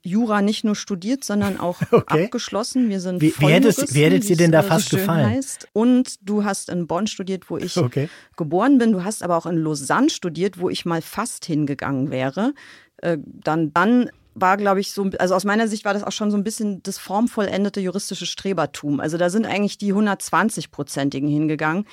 [0.03, 2.25] Jura nicht nur studiert, sondern auch okay.
[2.25, 2.89] abgeschlossen.
[2.89, 5.29] Wir sind wie, wie wie hätte es dir denn da fast so gefallen?
[5.29, 5.67] Heißt.
[5.73, 8.09] Und du hast in Bonn studiert, wo ich okay.
[8.35, 8.91] geboren bin.
[8.91, 12.53] Du hast aber auch in Lausanne studiert, wo ich mal fast hingegangen wäre.
[12.97, 16.31] Äh, dann, dann war, glaube ich, so, also aus meiner Sicht war das auch schon
[16.31, 18.99] so ein bisschen das formvollendete juristische Strebertum.
[18.99, 21.85] Also da sind eigentlich die 120-Prozentigen hingegangen.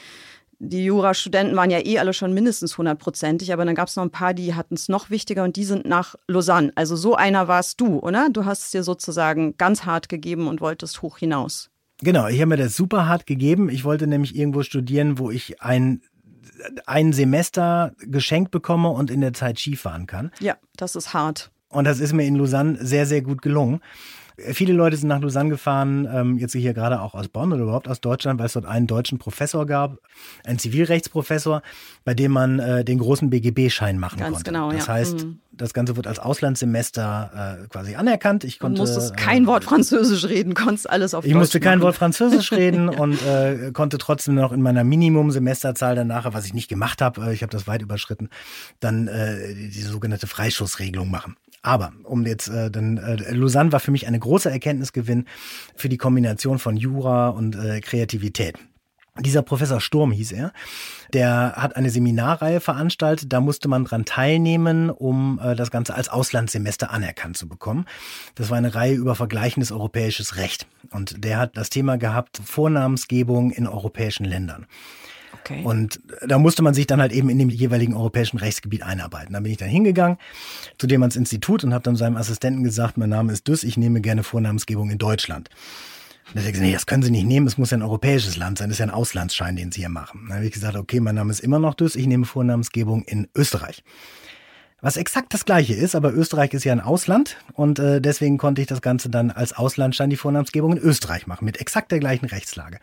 [0.58, 4.10] Die Jurastudenten waren ja eh alle schon mindestens hundertprozentig, aber dann gab es noch ein
[4.10, 6.72] paar, die hatten es noch wichtiger und die sind nach Lausanne.
[6.74, 8.28] Also so einer warst du, oder?
[8.30, 11.70] Du hast es dir sozusagen ganz hart gegeben und wolltest hoch hinaus.
[12.00, 13.68] Genau, ich habe mir das super hart gegeben.
[13.68, 16.02] Ich wollte nämlich irgendwo studieren, wo ich ein
[16.86, 20.30] ein Semester geschenkt bekomme und in der Zeit Skifahren kann.
[20.40, 21.50] Ja, das ist hart.
[21.68, 23.80] Und das ist mir in Lausanne sehr, sehr gut gelungen.
[24.36, 27.86] Viele Leute sind nach Lausanne gefahren, ähm, jetzt hier gerade auch aus Bonn oder überhaupt
[27.86, 29.98] aus Deutschland, weil es dort einen deutschen Professor gab,
[30.44, 31.62] einen Zivilrechtsprofessor,
[32.04, 34.50] bei dem man äh, den großen BGB-Schein machen Ganz konnte.
[34.50, 34.94] Genau, das ja.
[34.94, 35.38] heißt, mhm.
[35.52, 38.42] das Ganze wird als Auslandssemester äh, quasi anerkannt.
[38.42, 41.60] Ich konnte, du musstest kein äh, Wort Französisch reden, konntest alles auf Ich Deutsch musste
[41.60, 41.86] kein machen.
[41.86, 42.98] Wort Französisch reden ja.
[42.98, 47.32] und äh, konnte trotzdem noch in meiner Minimum-Semesterzahl danach, was ich nicht gemacht habe, äh,
[47.32, 48.30] ich habe das weit überschritten,
[48.80, 51.36] dann äh, die sogenannte Freischussregelung machen.
[51.64, 55.24] Aber um jetzt äh, dann äh, Lausanne war für mich eine große Erkenntnisgewinn
[55.74, 58.58] für die Kombination von Jura und äh, Kreativität.
[59.18, 60.52] Dieser Professor Sturm hieß er,
[61.12, 66.10] der hat eine Seminarreihe veranstaltet, da musste man dran teilnehmen, um äh, das Ganze als
[66.10, 67.86] Auslandssemester anerkannt zu bekommen.
[68.34, 70.66] Das war eine Reihe über vergleichendes europäisches Recht.
[70.90, 74.66] Und der hat das Thema gehabt, Vornamensgebung in europäischen Ländern.
[75.44, 75.62] Okay.
[75.62, 79.34] Und da musste man sich dann halt eben in dem jeweiligen europäischen Rechtsgebiet einarbeiten.
[79.34, 80.16] Da bin ich dann hingegangen
[80.78, 83.76] zu dem ans Institut und habe dann seinem Assistenten gesagt, mein Name ist Düss, ich
[83.76, 85.50] nehme gerne Vornamensgebung in Deutschland.
[86.30, 88.38] Und er hat gesagt, nee, das können Sie nicht nehmen, es muss ja ein europäisches
[88.38, 90.24] Land sein, das ist ja ein Auslandsschein, den Sie hier machen.
[90.28, 93.28] Dann habe ich gesagt, okay, mein Name ist immer noch Düss, ich nehme Vornamensgebung in
[93.34, 93.84] Österreich.
[94.80, 98.62] Was exakt das gleiche ist, aber Österreich ist ja ein Ausland und äh, deswegen konnte
[98.62, 102.26] ich das Ganze dann als Auslandsschein die Vornamensgebung in Österreich machen, mit exakt der gleichen
[102.26, 102.78] Rechtslage.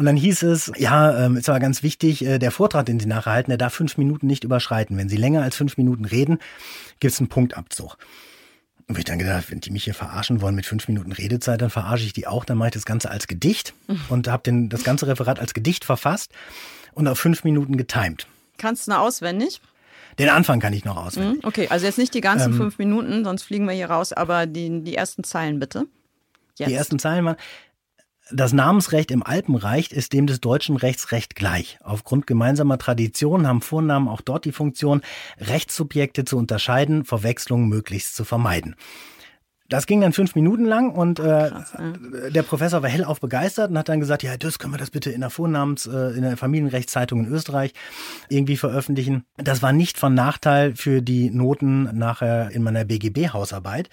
[0.00, 3.04] Und dann hieß es, ja, ähm, ist aber ganz wichtig, äh, der Vortrag, den Sie
[3.04, 4.96] nachher halten, der darf fünf Minuten nicht überschreiten.
[4.96, 6.38] Wenn Sie länger als fünf Minuten reden,
[7.00, 7.98] gibt es einen Punktabzug.
[8.88, 11.68] Und ich dann gedacht, wenn die mich hier verarschen wollen mit fünf Minuten Redezeit, dann
[11.68, 12.46] verarsche ich die auch.
[12.46, 13.74] Dann mache ich das Ganze als Gedicht
[14.08, 16.32] und habe das ganze Referat als Gedicht verfasst
[16.94, 18.26] und auf fünf Minuten getimed.
[18.56, 19.60] Kannst du noch auswendig?
[20.18, 21.42] Den Anfang kann ich noch auswendig.
[21.42, 24.14] Mhm, okay, also jetzt nicht die ganzen ähm, fünf Minuten, sonst fliegen wir hier raus,
[24.14, 25.84] aber die, die ersten Zeilen bitte.
[26.56, 26.70] Jetzt.
[26.70, 27.36] Die ersten Zeilen waren,
[28.32, 31.78] das Namensrecht im Alpenreich ist dem des deutschen Rechts recht gleich.
[31.82, 35.02] Aufgrund gemeinsamer Traditionen haben Vornamen auch dort die Funktion,
[35.38, 38.76] Rechtssubjekte zu unterscheiden, Verwechslungen möglichst zu vermeiden.
[39.70, 42.30] Das ging dann fünf Minuten lang und äh, Krass, ja.
[42.30, 45.10] der Professor war hellauf begeistert und hat dann gesagt, ja, das können wir das bitte
[45.10, 47.72] in der Vornamens, äh, in der Familienrechtszeitung in Österreich
[48.28, 49.24] irgendwie veröffentlichen.
[49.36, 53.88] Das war nicht von Nachteil für die Noten nachher in meiner BGB-Hausarbeit,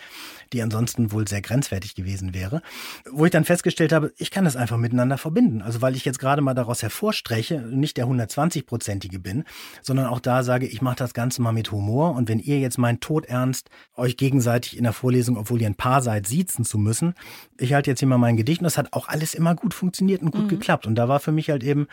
[0.52, 2.64] die ansonsten wohl sehr grenzwertig gewesen wäre,
[3.12, 5.62] wo ich dann festgestellt habe, ich kann das einfach miteinander verbinden.
[5.62, 9.44] Also weil ich jetzt gerade mal daraus hervorstreche, nicht der 120-prozentige bin,
[9.84, 12.80] sondern auch da sage, ich mache das Ganze mal mit Humor und wenn ihr jetzt
[12.80, 16.78] meinen Tod ernst euch gegenseitig in der Vorlesung, obwohl ihr ein Paar seid, siezen zu
[16.78, 17.14] müssen.
[17.60, 20.22] Ich halte jetzt hier mal mein Gedicht und das hat auch alles immer gut funktioniert
[20.22, 20.50] und gut mhm.
[20.50, 20.88] geklappt.
[20.88, 21.88] Und da war für mich halt eben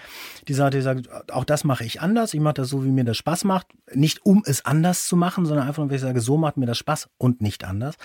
[0.49, 2.35] die Sache, die sagt, auch das mache ich anders.
[2.35, 3.67] Ich mache das so, wie mir das Spaß macht.
[3.93, 6.67] Nicht um es anders zu machen, sondern einfach nur, weil ich sage, so macht mir
[6.67, 7.97] das Spaß und nicht anders.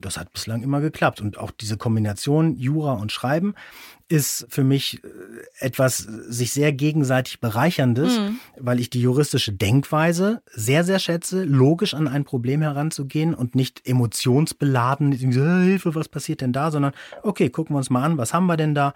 [0.00, 1.20] Das hat bislang immer geklappt.
[1.20, 3.54] Und auch diese Kombination Jura und Schreiben
[4.12, 5.08] ist für mich äh,
[5.58, 8.38] etwas sich sehr gegenseitig bereicherndes, mhm.
[8.58, 13.88] weil ich die juristische Denkweise sehr, sehr schätze, logisch an ein Problem heranzugehen und nicht
[13.88, 16.92] emotionsbeladen, Hilfe, was passiert denn da, sondern
[17.22, 18.92] okay, gucken wir uns mal an, was haben wir denn da?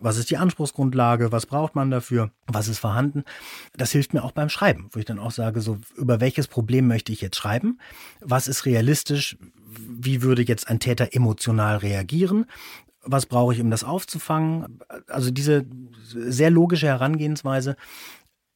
[0.00, 1.30] Was ist die Anspruchsgrundlage?
[1.30, 2.30] Was braucht man dafür?
[2.46, 3.24] Was ist vorhanden?
[3.76, 6.88] Das hilft mir auch beim Schreiben, wo ich dann auch sage, so, über welches Problem
[6.88, 7.78] möchte ich jetzt schreiben?
[8.20, 9.38] Was ist realistisch?
[9.78, 12.46] Wie würde jetzt ein Täter emotional reagieren?
[13.06, 14.80] Was brauche ich, um das aufzufangen.
[15.06, 15.64] Also diese
[16.02, 17.76] sehr logische Herangehensweise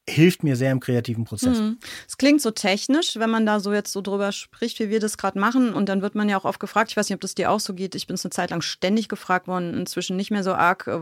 [0.09, 1.59] hilft mir sehr im kreativen Prozess.
[1.59, 1.78] Mhm.
[2.09, 5.16] Es klingt so technisch, wenn man da so jetzt so drüber spricht, wie wir das
[5.16, 5.72] gerade machen.
[5.72, 7.61] Und dann wird man ja auch oft gefragt, ich weiß nicht, ob das dir auch
[7.61, 10.53] so geht, ich bin es eine Zeit lang ständig gefragt worden, inzwischen nicht mehr so
[10.53, 10.86] arg.
[10.86, 11.01] Äh,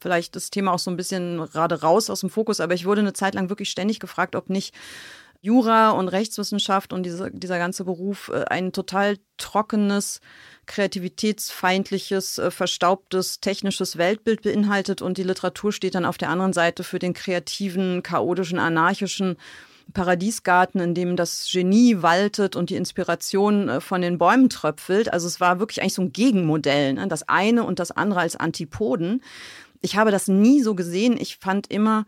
[0.00, 3.00] vielleicht das Thema auch so ein bisschen gerade raus aus dem Fokus, aber ich wurde
[3.00, 4.74] eine Zeit lang wirklich ständig gefragt, ob nicht
[5.40, 10.20] Jura und Rechtswissenschaft und diese, dieser ganze Beruf äh, ein total trockenes,
[10.66, 16.82] kreativitätsfeindliches, äh, verstaubtes, technisches Weltbild beinhaltet und die Literatur steht dann auf der anderen Seite
[16.82, 19.36] für den kreativen, chaotischen, anarchischen,
[19.94, 25.12] Paradiesgarten, in dem das Genie waltet und die Inspiration äh, von den Bäumen tröpfelt.
[25.12, 27.08] Also es war wirklich eigentlich so ein Gegenmodell, ne?
[27.08, 29.22] das eine und das andere als Antipoden.
[29.80, 31.16] Ich habe das nie so gesehen.
[31.18, 32.04] Ich fand immer,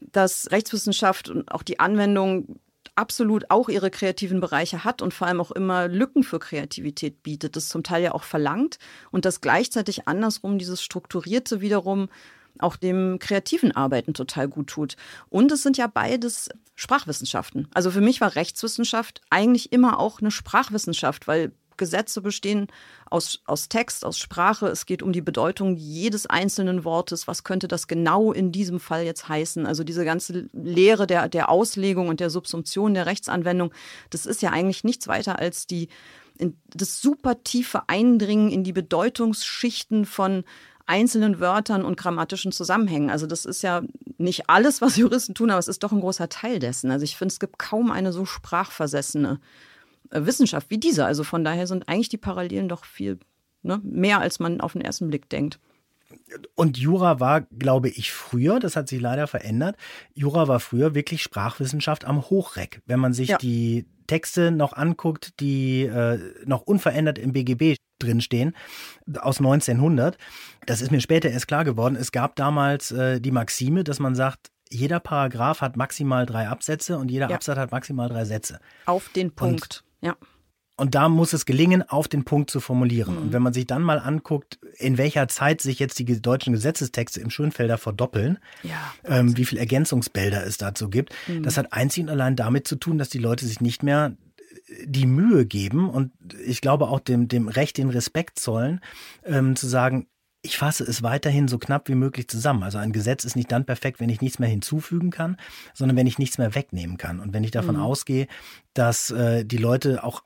[0.00, 2.58] dass Rechtswissenschaft und auch die Anwendung
[3.00, 7.56] absolut auch ihre kreativen Bereiche hat und vor allem auch immer Lücken für Kreativität bietet,
[7.56, 8.78] das zum Teil ja auch verlangt
[9.10, 12.08] und das gleichzeitig andersrum dieses Strukturierte wiederum
[12.58, 14.96] auch dem kreativen Arbeiten total gut tut.
[15.30, 17.68] Und es sind ja beides Sprachwissenschaften.
[17.72, 22.68] Also für mich war Rechtswissenschaft eigentlich immer auch eine Sprachwissenschaft, weil Gesetze bestehen
[23.06, 24.68] aus, aus Text, aus Sprache.
[24.68, 27.26] Es geht um die Bedeutung jedes einzelnen Wortes.
[27.26, 29.66] Was könnte das genau in diesem Fall jetzt heißen?
[29.66, 33.72] Also diese ganze Lehre der, der Auslegung und der Subsumption der Rechtsanwendung,
[34.10, 35.88] das ist ja eigentlich nichts weiter als die,
[36.72, 40.44] das super tiefe Eindringen in die Bedeutungsschichten von
[40.86, 43.10] einzelnen Wörtern und grammatischen Zusammenhängen.
[43.10, 43.82] Also das ist ja
[44.18, 46.90] nicht alles, was Juristen tun, aber es ist doch ein großer Teil dessen.
[46.90, 49.40] Also ich finde, es gibt kaum eine so sprachversessene
[50.10, 51.04] Wissenschaft wie diese.
[51.04, 53.18] Also von daher sind eigentlich die Parallelen doch viel
[53.62, 55.58] ne, mehr, als man auf den ersten Blick denkt.
[56.54, 59.76] Und Jura war, glaube ich, früher, das hat sich leider verändert,
[60.14, 62.82] Jura war früher wirklich Sprachwissenschaft am Hochreck.
[62.86, 63.38] Wenn man sich ja.
[63.38, 68.56] die Texte noch anguckt, die äh, noch unverändert im BGB drinstehen,
[69.20, 70.18] aus 1900,
[70.66, 74.14] das ist mir später erst klar geworden, es gab damals äh, die Maxime, dass man
[74.16, 77.36] sagt, jeder Paragraph hat maximal drei Absätze und jeder ja.
[77.36, 78.60] Absatz hat maximal drei Sätze.
[78.86, 79.84] Auf den Punkt.
[79.84, 80.16] Und ja.
[80.76, 83.16] Und da muss es gelingen, auf den Punkt zu formulieren.
[83.16, 83.20] Mhm.
[83.20, 87.20] Und wenn man sich dann mal anguckt, in welcher Zeit sich jetzt die deutschen Gesetzestexte
[87.20, 91.42] im Schönfelder verdoppeln, ja, ähm, wie viele Ergänzungsbilder es dazu gibt, mhm.
[91.42, 94.16] das hat einzig und allein damit zu tun, dass die Leute sich nicht mehr
[94.84, 96.12] die Mühe geben und
[96.44, 98.80] ich glaube auch dem, dem Recht den Respekt zollen,
[99.24, 100.06] ähm, zu sagen,
[100.42, 102.62] ich fasse es weiterhin so knapp wie möglich zusammen.
[102.62, 105.36] Also ein Gesetz ist nicht dann perfekt, wenn ich nichts mehr hinzufügen kann,
[105.74, 107.20] sondern wenn ich nichts mehr wegnehmen kann.
[107.20, 107.82] Und wenn ich davon mhm.
[107.82, 108.26] ausgehe,
[108.72, 110.22] dass äh, die Leute auch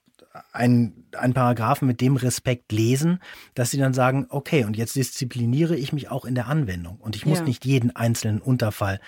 [0.53, 3.21] einen, einen Paragraphen mit dem Respekt lesen,
[3.55, 6.97] dass sie dann sagen, okay, und jetzt diszipliniere ich mich auch in der Anwendung.
[6.97, 7.45] Und ich muss ja.
[7.45, 9.01] nicht jeden einzelnen Unterfall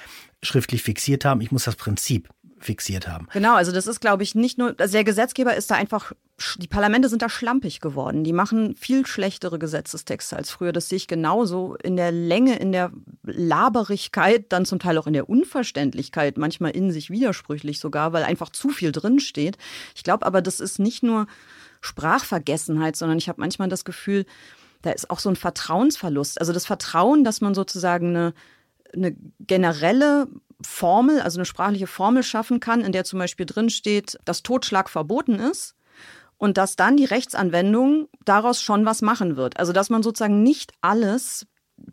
[0.42, 2.28] schriftlich fixiert haben, ich muss das Prinzip
[2.66, 3.28] fixiert haben.
[3.32, 6.12] Genau, also das ist, glaube ich, nicht nur, also der Gesetzgeber ist da einfach,
[6.58, 8.24] die Parlamente sind da schlampig geworden.
[8.24, 10.72] Die machen viel schlechtere Gesetzestexte als früher.
[10.72, 12.92] Das sehe ich genauso in der Länge, in der
[13.22, 18.50] Laberigkeit, dann zum Teil auch in der Unverständlichkeit, manchmal in sich widersprüchlich sogar, weil einfach
[18.50, 19.56] zu viel drinsteht.
[19.94, 21.26] Ich glaube aber, das ist nicht nur
[21.80, 24.26] Sprachvergessenheit, sondern ich habe manchmal das Gefühl,
[24.82, 26.40] da ist auch so ein Vertrauensverlust.
[26.40, 28.34] Also das Vertrauen, dass man sozusagen eine,
[28.92, 30.26] eine generelle
[30.62, 34.88] Formel, also eine sprachliche Formel schaffen kann, in der zum Beispiel drin steht, dass Totschlag
[34.88, 35.74] verboten ist
[36.38, 39.58] und dass dann die Rechtsanwendung daraus schon was machen wird.
[39.58, 41.46] Also dass man sozusagen nicht alles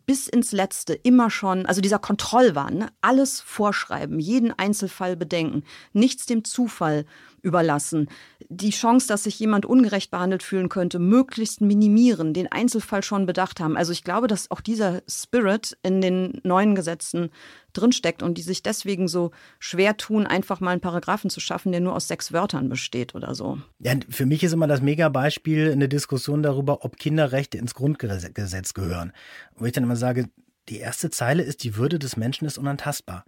[0.06, 2.88] bis ins Letzte immer schon, also dieser Kontrollwahn, ne?
[3.02, 7.04] alles vorschreiben, jeden Einzelfall bedenken, nichts dem Zufall
[7.44, 8.08] überlassen,
[8.48, 13.60] die Chance, dass sich jemand ungerecht behandelt fühlen könnte, möglichst minimieren, den Einzelfall schon bedacht
[13.60, 13.76] haben.
[13.76, 17.30] Also ich glaube, dass auch dieser Spirit in den neuen Gesetzen
[17.72, 21.80] drinsteckt und die sich deswegen so schwer tun, einfach mal einen Paragraphen zu schaffen, der
[21.80, 23.58] nur aus sechs Wörtern besteht oder so.
[23.80, 29.12] Ja, für mich ist immer das Mega-Beispiel eine Diskussion darüber, ob Kinderrechte ins Grundgesetz gehören.
[29.56, 30.28] Wo ich dann immer sage,
[30.68, 33.24] die erste Zeile ist, die Würde des Menschen ist unantastbar.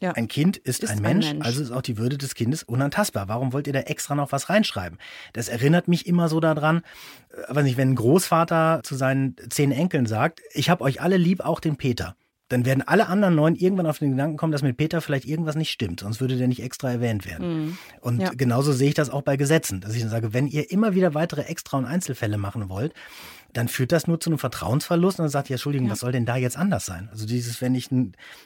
[0.00, 0.12] Ja.
[0.12, 2.62] Ein Kind ist, ist ein, Mensch, ein, Mensch, also ist auch die Würde des Kindes
[2.62, 3.28] unantastbar.
[3.28, 4.98] Warum wollt ihr da extra noch was reinschreiben?
[5.32, 6.82] Das erinnert mich immer so daran,
[7.30, 11.16] äh, weiß nicht, wenn ein Großvater zu seinen zehn Enkeln sagt, ich habe euch alle
[11.16, 12.16] lieb, auch den Peter.
[12.48, 15.56] Dann werden alle anderen neun irgendwann auf den Gedanken kommen, dass mit Peter vielleicht irgendwas
[15.56, 17.48] nicht stimmt, sonst würde der nicht extra erwähnt werden.
[17.48, 17.78] Mhm.
[18.00, 18.30] Und ja.
[18.30, 21.14] genauso sehe ich das auch bei Gesetzen, dass ich dann sage, wenn ihr immer wieder
[21.14, 22.94] weitere Extra- und Einzelfälle machen wollt,
[23.56, 25.92] dann führt das nur zu einem Vertrauensverlust und dann sagt ihr, Entschuldigung, ja.
[25.92, 27.08] was soll denn da jetzt anders sein?
[27.10, 27.88] Also dieses, wenn ich,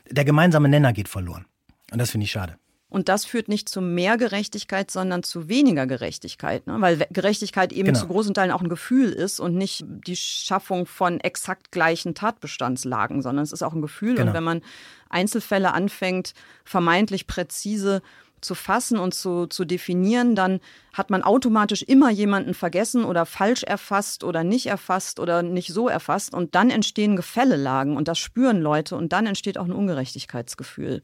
[0.09, 1.47] der gemeinsame Nenner geht verloren.
[1.91, 2.57] Und das finde ich schade.
[2.91, 6.67] Und das führt nicht zu mehr Gerechtigkeit, sondern zu weniger Gerechtigkeit.
[6.67, 6.77] Ne?
[6.81, 8.01] Weil Gerechtigkeit eben genau.
[8.01, 13.23] zu großen Teilen auch ein Gefühl ist und nicht die Schaffung von exakt gleichen Tatbestandslagen,
[13.23, 14.17] sondern es ist auch ein Gefühl.
[14.17, 14.29] Genau.
[14.29, 14.61] Und wenn man
[15.09, 16.35] Einzelfälle anfängt,
[16.65, 18.03] vermeintlich präzise
[18.41, 20.61] zu fassen und zu, zu definieren, dann
[20.93, 25.89] hat man automatisch immer jemanden vergessen oder falsch erfasst oder nicht erfasst oder nicht so
[25.89, 26.35] erfasst.
[26.35, 31.03] Und dann entstehen Gefällelagen und das spüren Leute und dann entsteht auch ein Ungerechtigkeitsgefühl.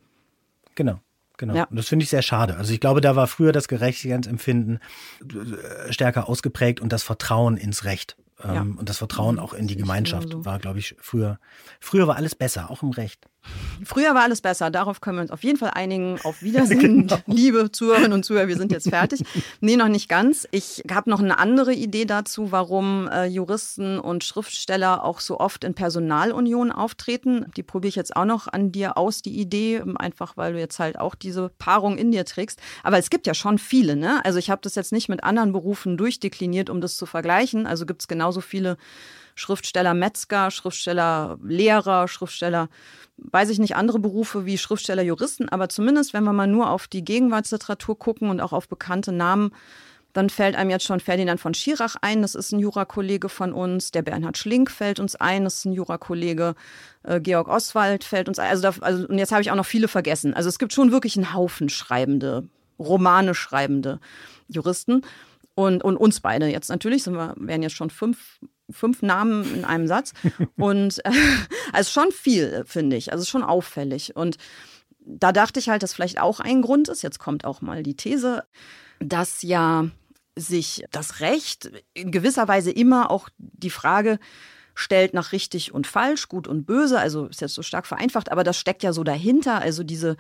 [0.75, 1.01] Genau.
[1.39, 1.55] Genau.
[1.55, 1.65] Ja.
[1.65, 2.57] Und das finde ich sehr schade.
[2.57, 4.79] Also ich glaube, da war früher das Gerechtigkeitsempfinden
[5.21, 8.17] äh, stärker ausgeprägt und das Vertrauen ins Recht.
[8.43, 8.55] Ja.
[8.55, 11.39] Ähm, und das Vertrauen auch in die Gemeinschaft war, glaube ich, früher.
[11.81, 13.27] Früher war alles besser, auch im Recht.
[13.85, 14.71] Früher war alles besser.
[14.71, 16.19] Darauf können wir uns auf jeden Fall einigen.
[16.25, 17.19] Auf Wiedersehen, genau.
[17.27, 18.49] liebe Zuhörerinnen und Zuhörer.
[18.49, 19.23] Wir sind jetzt fertig.
[19.61, 20.47] Nee, noch nicht ganz.
[20.51, 25.65] Ich habe noch eine andere Idee dazu, warum äh, Juristen und Schriftsteller auch so oft
[25.65, 27.47] in Personalunion auftreten.
[27.57, 30.79] Die probiere ich jetzt auch noch an dir aus, die Idee, einfach weil du jetzt
[30.79, 32.61] halt auch diese Paarung in dir trägst.
[32.83, 33.97] Aber es gibt ja schon viele.
[33.97, 34.25] Ne?
[34.25, 37.67] Also ich habe das jetzt nicht mit anderen Berufen durchdekliniert, um das zu vergleichen.
[37.67, 38.77] Also gibt es genauso viele
[39.37, 42.69] Schriftsteller Metzger, Schriftsteller Lehrer, Schriftsteller,
[43.19, 46.89] weiß ich nicht, andere Berufe wie Schriftsteller Juristen, aber zumindest, wenn wir mal nur auf
[46.89, 49.53] die Gegenwartsliteratur gucken und auch auf bekannte Namen,
[50.15, 53.91] dann fällt einem jetzt schon Ferdinand von Schirach ein, das ist ein Jurakollege von uns.
[53.91, 56.55] Der Bernhard Schlink fällt uns ein, das ist ein Jurakollege.
[57.03, 58.49] Äh, Georg Oswald fällt uns ein.
[58.49, 60.33] Also, da, also und jetzt habe ich auch noch viele vergessen.
[60.33, 64.01] Also es gibt schon wirklich einen Haufen schreibende, Romane schreibende
[64.49, 65.03] Juristen.
[65.55, 69.65] Und, und uns beide jetzt natürlich, sind wir, wären jetzt schon fünf fünf Namen in
[69.65, 70.13] einem Satz.
[70.57, 71.11] Und äh,
[71.73, 73.13] also schon viel, finde ich.
[73.13, 74.17] Also schon auffällig.
[74.17, 74.37] Und
[75.01, 77.97] da dachte ich halt, dass vielleicht auch ein Grund ist, jetzt kommt auch mal die
[77.97, 78.45] These,
[78.99, 79.87] dass ja
[80.37, 84.19] sich das Recht in gewisser Weise immer auch die Frage
[84.75, 88.45] stellt nach richtig und falsch, gut und böse, also ist jetzt so stark vereinfacht, aber
[88.45, 90.17] das steckt ja so dahinter, also diese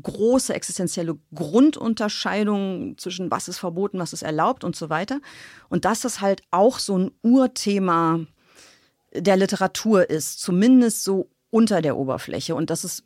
[0.00, 5.20] große existenzielle Grundunterscheidung zwischen was ist verboten, was ist erlaubt und so weiter.
[5.68, 8.20] Und dass das halt auch so ein Urthema
[9.12, 12.54] der Literatur ist, zumindest so unter der Oberfläche.
[12.54, 13.02] Und das ist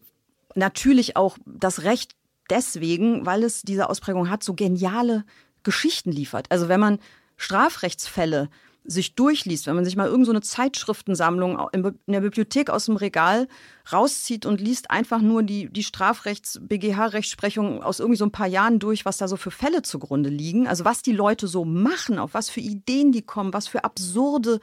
[0.55, 2.14] natürlich auch das Recht
[2.51, 5.24] deswegen, weil es diese Ausprägung hat, so geniale
[5.62, 6.51] Geschichten liefert.
[6.51, 6.99] Also wenn man
[7.37, 8.51] Strafrechtsfälle
[8.85, 13.49] sich durchliest, wenn man sich mal irgendeine so Zeitschriftensammlung in der Bibliothek aus dem Regal
[13.91, 19.05] rauszieht und liest einfach nur die, die Strafrechts-BGH-Rechtsprechung aus irgendwie so ein paar Jahren durch,
[19.05, 22.51] was da so für Fälle zugrunde liegen, also was die Leute so machen, auf was
[22.51, 24.61] für Ideen die kommen, was für absurde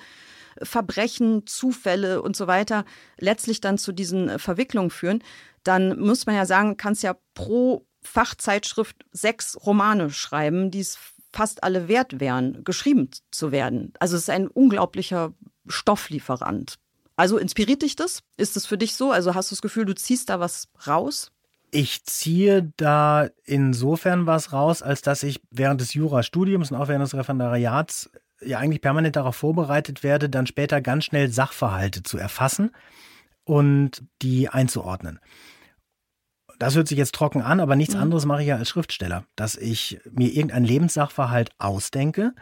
[0.61, 2.86] Verbrechen, Zufälle und so weiter
[3.17, 5.24] letztlich dann zu diesen äh, Verwicklungen führen,
[5.63, 10.97] dann muss man ja sagen, kann es ja pro Fachzeitschrift sechs Romane schreiben, die es
[11.34, 13.93] fast alle wert wären, geschrieben zu werden.
[13.99, 15.34] Also es ist ein unglaublicher
[15.67, 16.75] Stofflieferant.
[17.15, 18.21] Also inspiriert dich das?
[18.38, 19.11] Ist es für dich so?
[19.11, 21.32] Also hast du das Gefühl, du ziehst da was raus?
[21.69, 27.05] Ich ziehe da insofern was raus, als dass ich während des Jurastudiums und auch während
[27.05, 28.09] des Referendariats
[28.43, 32.71] ja eigentlich permanent darauf vorbereitet werde, dann später ganz schnell Sachverhalte zu erfassen
[33.45, 35.19] und die einzuordnen.
[36.62, 38.01] Das hört sich jetzt trocken an, aber nichts mhm.
[38.01, 42.36] anderes mache ich ja als Schriftsteller, dass ich mir irgendeinen Lebenssachverhalt ausdenke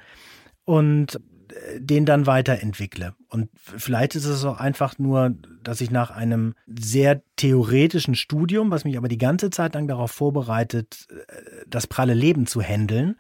[0.66, 1.22] und
[1.54, 3.16] äh, den dann weiterentwickle.
[3.30, 8.84] Und vielleicht ist es auch einfach nur, dass ich nach einem sehr theoretischen Studium, was
[8.84, 13.16] mich aber die ganze Zeit lang darauf vorbereitet, äh, das pralle Leben zu handeln,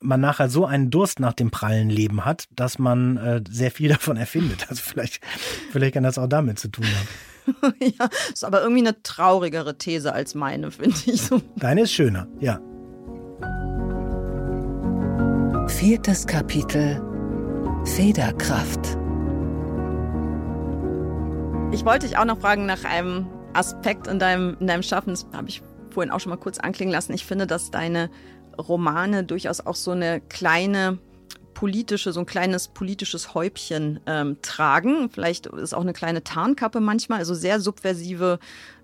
[0.00, 3.88] man nachher so einen Durst nach dem prallen Leben hat, dass man äh, sehr viel
[3.90, 4.70] davon erfindet.
[4.70, 5.20] Also vielleicht,
[5.70, 7.08] vielleicht kann das auch damit zu tun haben.
[7.80, 11.40] ja, ist aber irgendwie eine traurigere These als meine, finde ich so.
[11.56, 12.60] Deine ist schöner, ja.
[15.68, 17.00] Viertes Kapitel
[17.84, 18.98] Federkraft.
[21.72, 25.10] Ich wollte dich auch noch fragen nach einem Aspekt in deinem, in deinem Schaffen.
[25.10, 27.12] Das habe ich vorhin auch schon mal kurz anklingen lassen.
[27.12, 28.10] Ich finde, dass deine
[28.58, 30.98] Romane durchaus auch so eine kleine
[31.60, 35.10] politische, so ein kleines politisches Häubchen ähm, tragen.
[35.10, 38.38] Vielleicht ist auch eine kleine Tarnkappe manchmal, also sehr subversive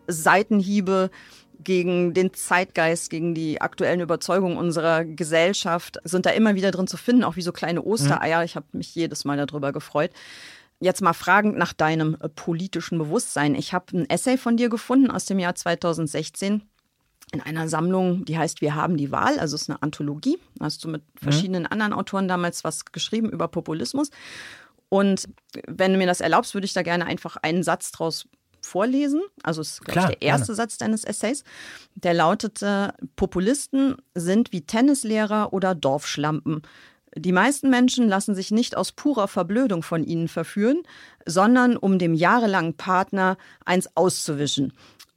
[0.07, 1.11] Seitenhiebe
[1.59, 6.99] gegen den Zeitgeist, gegen die aktuellen Überzeugungen unserer Gesellschaft sind da immer wieder drin zu
[6.99, 8.45] finden, auch wie so kleine Ostereier.
[8.45, 10.11] Ich habe mich jedes Mal darüber gefreut.
[10.79, 13.55] Jetzt mal fragend nach deinem äh, politischen Bewusstsein.
[13.55, 16.61] Ich habe ein Essay von dir gefunden aus dem Jahr 2016
[17.33, 20.39] in einer Sammlung, die heißt Wir haben die Wahl, also es ist eine Anthologie.
[20.57, 21.19] Da hast du mit mhm.
[21.19, 21.69] verschiedenen mhm.
[21.71, 24.11] anderen Autoren damals was geschrieben über Populismus.
[24.89, 25.29] Und
[25.67, 28.29] wenn du mir das erlaubst, würde ich da gerne einfach einen Satz draus
[28.63, 29.23] vorlesen.
[29.43, 30.57] Also es ist Klar, der erste gerne.
[30.57, 31.45] Satz deines Essays.
[31.95, 36.63] Der lautete, Populisten sind wie Tennislehrer oder Dorfschlampen.
[37.19, 40.83] Die meisten Menschen lassen sich nicht aus purer Verblödung von ihnen verführen,
[41.25, 44.75] sondern um dem jahrelangen Partner eins auszuwischen.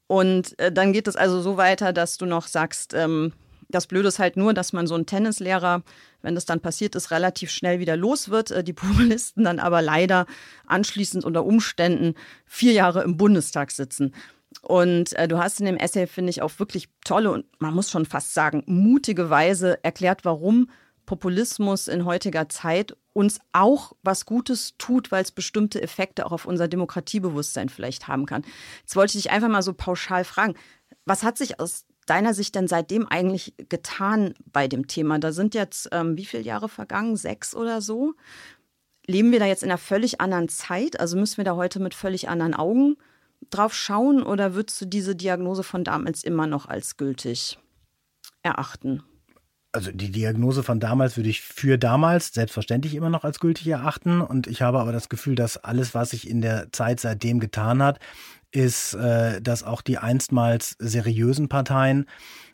[0.10, 3.32] Und äh, dann geht es also so weiter, dass du noch sagst, ähm,
[3.70, 5.84] das Blöde ist halt nur, dass man so einen Tennislehrer,
[6.24, 8.50] wenn das dann passiert ist, relativ schnell wieder los wird.
[8.50, 10.26] Äh, die Populisten dann aber leider
[10.66, 12.16] anschließend unter Umständen
[12.48, 14.16] vier Jahre im Bundestag sitzen.
[14.64, 17.92] Und äh, du hast in dem Essay, finde ich, auf wirklich tolle und man muss
[17.92, 20.72] schon fast sagen, mutige Weise erklärt, warum
[21.10, 26.46] Populismus in heutiger Zeit uns auch was Gutes tut, weil es bestimmte Effekte auch auf
[26.46, 28.44] unser Demokratiebewusstsein vielleicht haben kann.
[28.82, 30.54] Jetzt wollte ich dich einfach mal so pauschal fragen,
[31.06, 35.18] was hat sich aus deiner Sicht denn seitdem eigentlich getan bei dem Thema?
[35.18, 37.16] Da sind jetzt ähm, wie viele Jahre vergangen?
[37.16, 38.14] Sechs oder so?
[39.08, 41.00] Leben wir da jetzt in einer völlig anderen Zeit?
[41.00, 42.98] Also müssen wir da heute mit völlig anderen Augen
[43.50, 47.58] drauf schauen oder würdest du diese Diagnose von damals immer noch als gültig
[48.44, 49.02] erachten?
[49.72, 54.20] Also die Diagnose von damals würde ich für damals selbstverständlich immer noch als gültig erachten.
[54.22, 57.84] Und ich habe aber das Gefühl, dass alles, was sich in der Zeit seitdem getan
[57.84, 58.00] hat,
[58.52, 62.06] ist, äh, dass auch die einstmals seriösen Parteien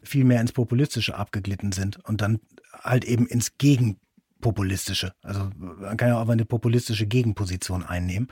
[0.03, 2.39] viel mehr ins Populistische abgeglitten sind und dann
[2.73, 5.13] halt eben ins Gegenpopulistische.
[5.21, 8.27] Also man kann ja auch eine populistische Gegenposition einnehmen,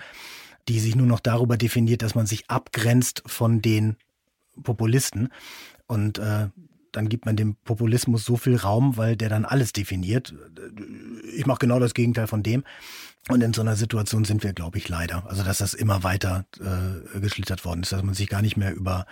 [0.68, 3.96] die sich nur noch darüber definiert, dass man sich abgrenzt von den
[4.62, 5.30] Populisten.
[5.88, 6.50] Und äh,
[6.94, 10.34] dann gibt man dem Populismus so viel Raum, weil der dann alles definiert.
[11.36, 12.64] Ich mache genau das Gegenteil von dem.
[13.30, 15.26] Und in so einer Situation sind wir, glaube ich, leider.
[15.30, 18.74] Also dass das immer weiter äh, geschlittert worden ist, dass man sich gar nicht mehr
[18.74, 19.06] über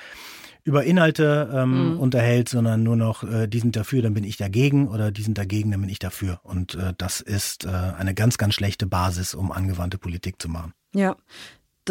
[0.64, 2.00] über Inhalte ähm, mhm.
[2.00, 5.38] unterhält, sondern nur noch, äh, die sind dafür, dann bin ich dagegen oder die sind
[5.38, 6.40] dagegen, dann bin ich dafür.
[6.44, 10.74] Und äh, das ist äh, eine ganz, ganz schlechte Basis, um angewandte Politik zu machen.
[10.94, 11.16] Ja,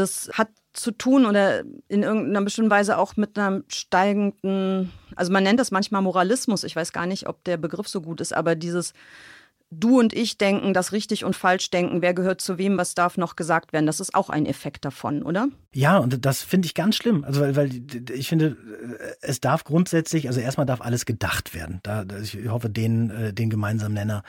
[0.00, 5.42] das hat zu tun oder in irgendeiner bestimmten Weise auch mit einem steigenden, also man
[5.42, 8.54] nennt das manchmal Moralismus, ich weiß gar nicht, ob der Begriff so gut ist, aber
[8.54, 8.92] dieses
[9.72, 13.16] Du und ich denken, das richtig und falsch denken, wer gehört zu wem, was darf
[13.16, 15.48] noch gesagt werden, das ist auch ein Effekt davon, oder?
[15.72, 17.22] Ja, und das finde ich ganz schlimm.
[17.22, 17.70] Also, weil, weil
[18.10, 18.56] ich finde,
[19.20, 21.78] es darf grundsätzlich, also erstmal darf alles gedacht werden.
[21.84, 24.24] Da, ich hoffe, den, äh, den gemeinsamen Nenner,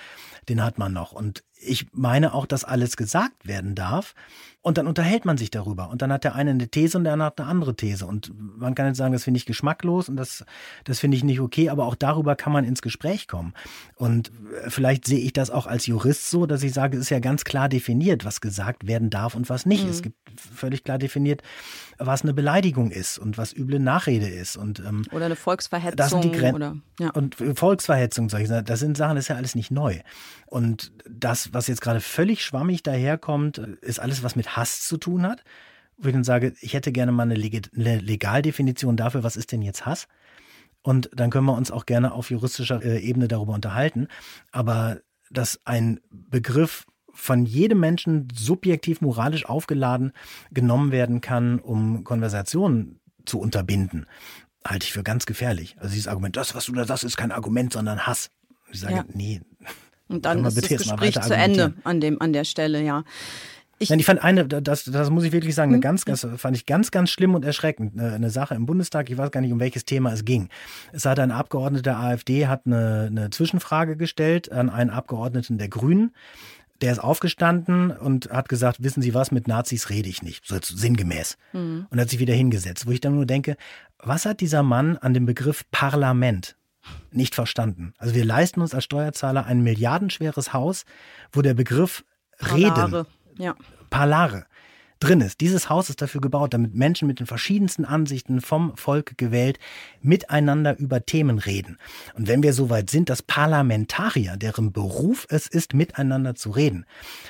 [0.48, 1.12] den hat man noch.
[1.12, 4.14] Und ich meine auch, dass alles gesagt werden darf.
[4.64, 5.90] Und dann unterhält man sich darüber.
[5.90, 8.06] Und dann hat der eine eine These und der andere hat eine andere These.
[8.06, 10.46] Und man kann jetzt sagen, das finde ich geschmacklos und das,
[10.84, 13.54] das finde ich nicht okay, aber auch darüber kann man ins Gespräch kommen.
[13.96, 14.32] Und
[14.68, 17.44] vielleicht sehe ich das auch als Jurist so, dass ich sage, es ist ja ganz
[17.44, 19.84] klar definiert, was gesagt werden darf und was nicht.
[19.84, 19.90] Mhm.
[19.90, 21.42] Es gibt völlig klar definiert,
[21.98, 24.58] was eine Beleidigung ist und was üble Nachrede ist.
[24.58, 25.98] Und, ähm, oder eine Volksverhetzung.
[25.98, 27.10] Das sind die Gren oder, ja.
[27.12, 30.00] Und Volksverhetzung, sag ich, das sind Sachen, das ist ja alles nicht neu.
[30.46, 35.24] Und das, was jetzt gerade völlig schwammig daherkommt, ist alles, was mit Hass zu tun
[35.24, 35.44] hat.
[35.98, 39.86] Wo ich dann sage, ich hätte gerne mal eine Legaldefinition dafür, was ist denn jetzt
[39.86, 40.08] Hass?
[40.82, 44.08] Und dann können wir uns auch gerne auf juristischer äh, Ebene darüber unterhalten.
[44.52, 45.00] Aber
[45.30, 50.12] dass ein Begriff von jedem Menschen subjektiv moralisch aufgeladen
[50.52, 54.08] genommen werden kann, um Konversationen zu unterbinden,
[54.66, 55.76] halte ich für ganz gefährlich.
[55.78, 58.30] Also dieses Argument, das, was du da sagst, ist kein Argument, sondern Hass.
[58.72, 59.06] Ich sage, ja.
[59.14, 59.42] nee.
[60.12, 63.04] Und dann ist das Gespräch zu Ende an, dem, an der Stelle, ja.
[63.82, 65.82] Ich, Nein, ich fand eine, das, das muss ich wirklich sagen, eine hm?
[65.82, 68.00] ganz, ganz, fand ich ganz, ganz schlimm und erschreckend.
[68.00, 70.50] Eine, eine, Sache im Bundestag, ich weiß gar nicht, um welches Thema es ging.
[70.92, 75.68] Es hat ein Abgeordneter der AfD hat eine, eine Zwischenfrage gestellt an einen Abgeordneten der
[75.68, 76.14] Grünen.
[76.82, 80.58] Der ist aufgestanden und hat gesagt, wissen Sie was, mit Nazis rede ich nicht, so
[80.62, 81.38] sinngemäß.
[81.54, 81.88] Mhm.
[81.90, 83.56] Und hat sich wieder hingesetzt, wo ich dann nur denke,
[83.98, 86.56] was hat dieser Mann an dem Begriff Parlament
[87.14, 87.94] nicht verstanden?
[87.98, 90.86] Also wir leisten uns als Steuerzahler ein milliardenschweres Haus,
[91.32, 92.04] wo der Begriff
[92.42, 93.06] Reden
[93.38, 93.56] ja.
[93.90, 94.46] Parlare
[95.02, 95.42] drin ist.
[95.42, 99.60] Dieses Haus ist dafür gebaut, damit Menschen mit den verschiedensten Ansichten vom Volk gewählt
[100.02, 101.78] miteinander über Themen reden.
[102.14, 106.86] Und wenn wir soweit sind, dass Parlamentarier, deren Beruf es ist, miteinander zu reden,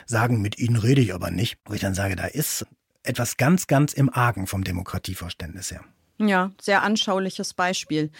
[0.05, 2.65] sagen, mit ihnen rede ich aber nicht, wo ich dann sage, da ist
[3.03, 5.83] etwas ganz, ganz im Argen vom Demokratieverständnis her.
[6.19, 8.11] Ja, sehr anschauliches Beispiel.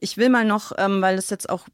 [0.00, 1.66] Ich will mal noch, ähm, weil es jetzt auch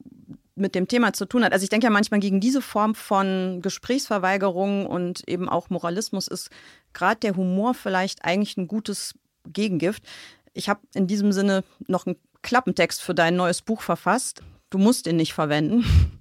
[0.56, 1.52] mit dem Thema zu tun hat.
[1.52, 6.50] Also ich denke ja manchmal gegen diese Form von Gesprächsverweigerung und eben auch Moralismus ist
[6.92, 9.14] gerade der Humor vielleicht eigentlich ein gutes
[9.46, 10.04] Gegengift.
[10.52, 14.42] Ich habe in diesem Sinne noch einen Klappentext für dein neues Buch verfasst.
[14.70, 15.84] Du musst ihn nicht verwenden.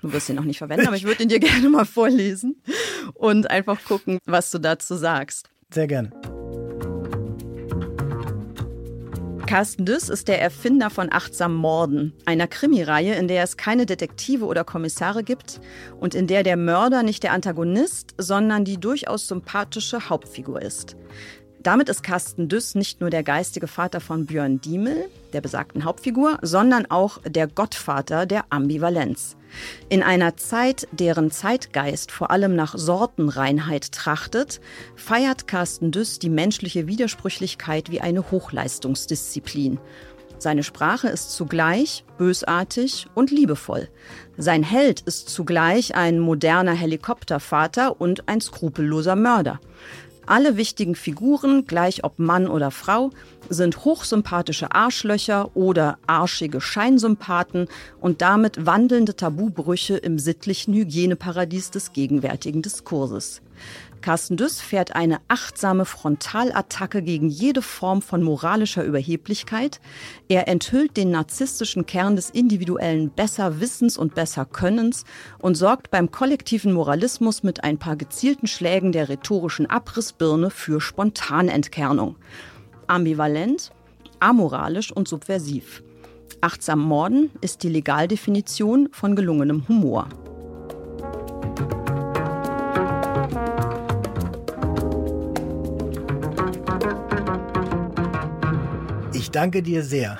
[0.00, 2.62] Du wirst ihn noch nicht verwenden, aber ich würde ihn dir gerne mal vorlesen
[3.12, 5.50] und einfach gucken, was du dazu sagst.
[5.70, 6.37] Sehr gerne.
[9.48, 14.44] Carsten Düss ist der Erfinder von Achtsam Morden, einer Krimireihe, in der es keine Detektive
[14.44, 15.62] oder Kommissare gibt
[15.98, 20.96] und in der der Mörder nicht der Antagonist, sondern die durchaus sympathische Hauptfigur ist.
[21.62, 26.38] Damit ist Carsten Düss nicht nur der geistige Vater von Björn Diemel, der besagten Hauptfigur,
[26.40, 29.36] sondern auch der Gottvater der Ambivalenz.
[29.88, 34.60] In einer Zeit, deren Zeitgeist vor allem nach Sortenreinheit trachtet,
[34.94, 39.80] feiert Carsten Düss die menschliche Widersprüchlichkeit wie eine Hochleistungsdisziplin.
[40.40, 43.88] Seine Sprache ist zugleich bösartig und liebevoll.
[44.36, 49.58] Sein Held ist zugleich ein moderner Helikoptervater und ein skrupelloser Mörder.
[50.28, 53.12] Alle wichtigen Figuren, gleich ob Mann oder Frau,
[53.48, 57.66] sind hochsympathische Arschlöcher oder arschige Scheinsympathen
[57.98, 63.40] und damit wandelnde Tabubrüche im sittlichen Hygieneparadies des gegenwärtigen Diskurses.
[64.00, 69.80] Carsten Düss fährt eine achtsame Frontalattacke gegen jede Form von moralischer Überheblichkeit.
[70.28, 75.04] Er enthüllt den narzisstischen Kern des individuellen Besserwissens und Besserkönnens
[75.38, 82.16] und sorgt beim kollektiven Moralismus mit ein paar gezielten Schlägen der rhetorischen Abrissbirne für Spontanentkernung.
[82.86, 83.70] ambivalent,
[84.20, 85.82] amoralisch und subversiv.
[86.40, 90.08] Achtsam Morden ist die Legaldefinition von gelungenem Humor.
[99.28, 100.18] Ich danke dir sehr.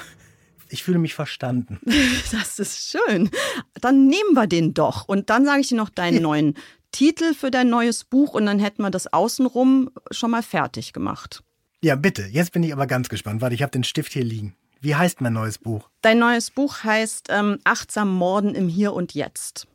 [0.68, 1.80] Ich fühle mich verstanden.
[2.30, 3.30] Das ist schön.
[3.80, 5.09] Dann nehmen wir den doch.
[5.09, 6.59] Und dann sage ich dir noch deinen neuen
[6.92, 11.42] Titel für dein neues Buch und dann hätten wir das außenrum schon mal fertig gemacht.
[11.82, 12.26] Ja, bitte.
[12.26, 13.40] Jetzt bin ich aber ganz gespannt.
[13.40, 14.54] Warte, ich habe den Stift hier liegen.
[14.82, 15.88] Wie heißt mein neues Buch?
[16.02, 19.66] Dein neues Buch heißt ähm, Achtsam Morden im Hier und Jetzt.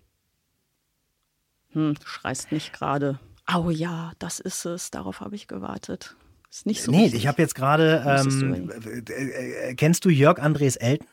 [1.72, 3.18] Hm, du schreist nicht gerade.
[3.52, 4.92] Oh ja, das ist es.
[4.92, 6.16] Darauf habe ich gewartet.
[6.54, 6.92] Ist nicht so.
[6.92, 7.22] Nee, richtig.
[7.22, 8.04] ich habe jetzt gerade.
[8.06, 8.70] Du Ähm,
[9.10, 11.08] äh, äh, kennst du Jörg Andres Elten?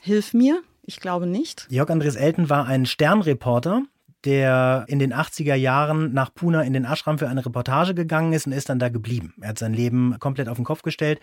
[0.00, 0.62] Hilf mir.
[0.86, 1.66] Ich glaube nicht.
[1.68, 3.82] Jörg Andres Elten war ein Sternreporter,
[4.24, 8.46] der in den 80er Jahren nach Pune in den Ashram für eine Reportage gegangen ist
[8.46, 9.34] und ist dann da geblieben.
[9.42, 11.20] Er hat sein Leben komplett auf den Kopf gestellt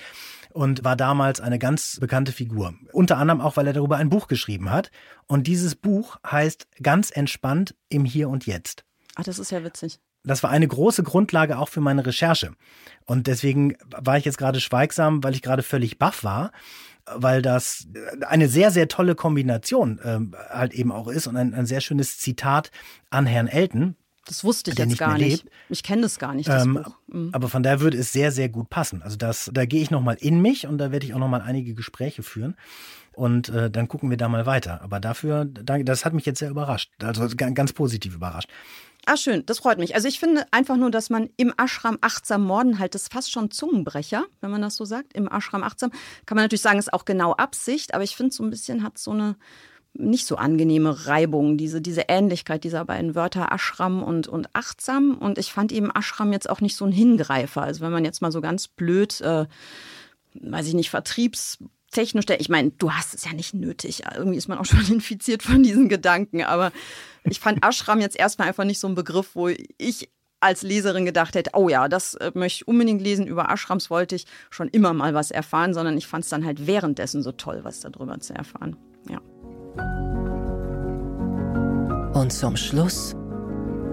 [0.53, 2.75] und war damals eine ganz bekannte Figur.
[2.93, 4.91] Unter anderem auch, weil er darüber ein Buch geschrieben hat.
[5.25, 8.85] Und dieses Buch heißt Ganz entspannt im Hier und Jetzt.
[9.15, 9.99] Ach, das ist ja witzig.
[10.29, 12.53] Das war eine große Grundlage auch für meine Recherche.
[13.05, 16.51] Und deswegen war ich jetzt gerade schweigsam, weil ich gerade völlig baff war,
[17.11, 17.87] weil das
[18.27, 22.19] eine sehr, sehr tolle Kombination ähm, halt eben auch ist und ein, ein sehr schönes
[22.19, 22.71] Zitat
[23.09, 23.95] an Herrn Elton.
[24.27, 25.43] Das wusste ich jetzt nicht gar nicht.
[25.43, 25.55] lebt.
[25.69, 26.85] Ich kenne das gar nicht, das Ähm.
[27.07, 27.29] Mhm.
[27.31, 29.01] Aber von daher würde es sehr, sehr gut passen.
[29.01, 31.73] Also das, da gehe ich nochmal in mich und da werde ich auch nochmal einige
[31.73, 32.55] Gespräche führen.
[33.13, 34.81] Und äh, dann gucken wir da mal weiter.
[34.83, 36.91] Aber dafür, da- das hat mich jetzt sehr überrascht.
[37.01, 38.49] Also ga- ganz positiv überrascht.
[39.11, 39.95] Ah, schön, das freut mich.
[39.95, 43.31] Also ich finde einfach nur, dass man im Ashram achtsam morden halt, das ist fast
[43.31, 45.13] schon Zungenbrecher, wenn man das so sagt.
[45.13, 45.89] Im Ashram achtsam
[46.27, 48.99] kann man natürlich sagen, ist auch genau Absicht, aber ich finde so ein bisschen hat
[48.99, 49.35] so eine
[49.93, 55.17] nicht so angenehme Reibung, diese, diese Ähnlichkeit dieser beiden Wörter Ashram und, und achtsam.
[55.17, 57.63] Und ich fand eben Ashram jetzt auch nicht so ein Hingreifer.
[57.63, 59.47] Also wenn man jetzt mal so ganz blöd, äh,
[60.35, 60.91] weiß ich nicht,
[61.89, 64.03] vertriebstechnisch, ich meine, du hast es ja nicht nötig.
[64.15, 66.43] Irgendwie ist man auch schon infiziert von diesen Gedanken.
[66.43, 66.71] Aber
[67.23, 70.09] ich fand Ashram jetzt erstmal einfach nicht so ein Begriff, wo ich
[70.41, 73.27] als Leserin gedacht hätte, oh ja, das äh, möchte ich unbedingt lesen.
[73.27, 76.65] Über Ashrams wollte ich schon immer mal was erfahren, sondern ich fand es dann halt
[76.65, 78.77] währenddessen so toll, was darüber zu erfahren.
[79.09, 79.19] Ja.
[82.13, 83.15] Und zum Schluss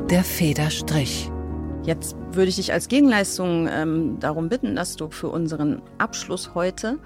[0.09, 1.31] der Federstrich.
[1.83, 6.99] Jetzt würde ich dich als Gegenleistung ähm, darum bitten, dass du für unseren Abschluss heute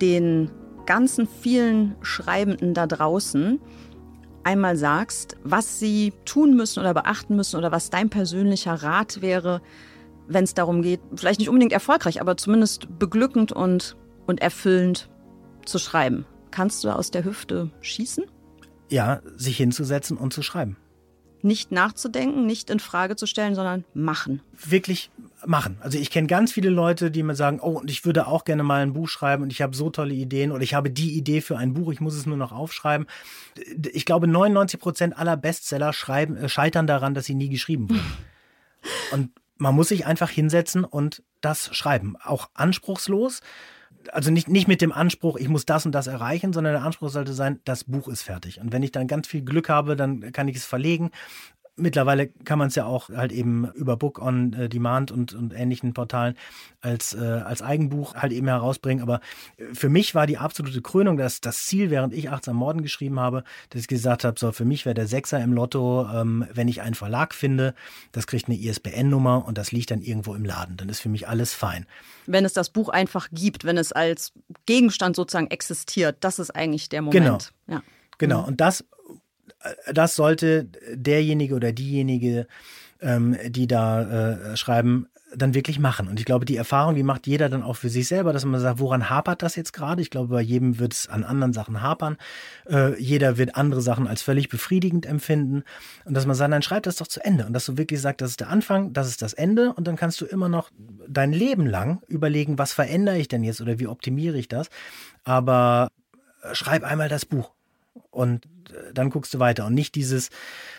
[0.00, 0.50] den
[0.86, 3.60] ganzen vielen Schreibenden da draußen
[4.44, 9.60] einmal sagst, was sie tun müssen oder beachten müssen oder was dein persönlicher Rat wäre,
[10.26, 13.96] wenn es darum geht, vielleicht nicht unbedingt erfolgreich, aber zumindest beglückend und,
[14.26, 15.10] und erfüllend
[15.66, 16.24] zu schreiben.
[16.50, 18.24] Kannst du aus der Hüfte schießen?
[18.90, 20.76] Ja, sich hinzusetzen und zu schreiben.
[21.42, 24.40] Nicht nachzudenken, nicht in Frage zu stellen, sondern machen.
[24.64, 25.10] wirklich
[25.46, 25.78] machen.
[25.80, 28.62] Also ich kenne ganz viele Leute, die mir sagen, oh, und ich würde auch gerne
[28.62, 31.40] mal ein Buch schreiben und ich habe so tolle Ideen oder ich habe die Idee
[31.40, 33.06] für ein Buch, ich muss es nur noch aufschreiben.
[33.92, 38.02] Ich glaube, 99 Prozent aller Bestseller schreiben, äh, scheitern daran, dass sie nie geschrieben wurden.
[39.12, 42.16] Und man muss sich einfach hinsetzen und das schreiben.
[42.22, 43.40] Auch anspruchslos.
[44.12, 47.10] Also nicht, nicht mit dem Anspruch, ich muss das und das erreichen, sondern der Anspruch
[47.10, 48.60] sollte sein, das Buch ist fertig.
[48.60, 51.10] Und wenn ich dann ganz viel Glück habe, dann kann ich es verlegen.
[51.78, 55.52] Mittlerweile kann man es ja auch halt eben über Book on äh, Demand und, und
[55.52, 56.34] ähnlichen Portalen
[56.80, 59.02] als, äh, als Eigenbuch halt eben herausbringen.
[59.02, 59.20] Aber
[59.56, 63.18] äh, für mich war die absolute Krönung, dass das Ziel, während ich achtsam Morden geschrieben
[63.20, 66.68] habe, dass ich gesagt habe, so für mich wäre der Sechser im Lotto, ähm, wenn
[66.68, 67.74] ich einen Verlag finde,
[68.12, 70.76] das kriegt eine ISBN-Nummer und das liegt dann irgendwo im Laden.
[70.76, 71.86] Dann ist für mich alles fein.
[72.26, 74.32] wenn es das Buch einfach gibt, wenn es als
[74.66, 77.52] Gegenstand sozusagen existiert, das ist eigentlich der Moment.
[77.66, 77.82] Ja.
[78.18, 78.84] Genau, und das,
[79.92, 82.46] das sollte derjenige oder diejenige,
[83.00, 86.08] ähm, die da äh, schreiben, dann wirklich machen.
[86.08, 88.60] Und ich glaube, die Erfahrung, die macht jeder dann auch für sich selber, dass man
[88.60, 90.00] sagt, woran hapert das jetzt gerade?
[90.00, 92.16] Ich glaube, bei jedem wird es an anderen Sachen hapern.
[92.68, 95.64] Äh, jeder wird andere Sachen als völlig befriedigend empfinden.
[96.04, 97.46] Und dass man sagt, dann schreib das doch zu Ende.
[97.46, 99.72] Und dass du wirklich sagst, das ist der Anfang, das ist das Ende.
[99.74, 100.70] Und dann kannst du immer noch
[101.06, 104.68] dein Leben lang überlegen, was verändere ich denn jetzt oder wie optimiere ich das.
[105.24, 105.88] Aber
[106.42, 107.52] äh, schreib einmal das Buch
[108.10, 110.30] und äh, dann guckst du weiter und nicht dieses,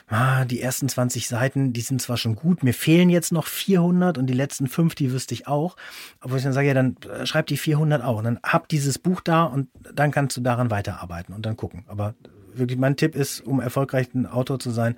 [0.07, 4.17] ah, die ersten 20 Seiten, die sind zwar schon gut, mir fehlen jetzt noch 400
[4.17, 5.75] und die letzten fünf, die wüsste ich auch,
[6.19, 8.99] aber ich dann sage, ja, dann äh, schreib die 400 auch und dann hab dieses
[8.99, 11.85] Buch da und dann kannst du daran weiterarbeiten und dann gucken.
[11.87, 12.15] Aber
[12.53, 14.97] wirklich mein Tipp ist, um erfolgreich ein Autor zu sein,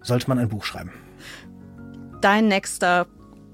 [0.00, 0.92] sollte man ein Buch schreiben.
[2.20, 3.06] Dein nächster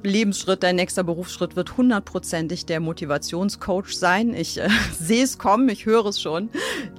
[0.04, 4.34] Lebensschritt, dein nächster Berufsschritt wird hundertprozentig der Motivationscoach sein.
[4.34, 4.68] Ich äh,
[4.98, 6.50] sehe es kommen, ich höre es schon.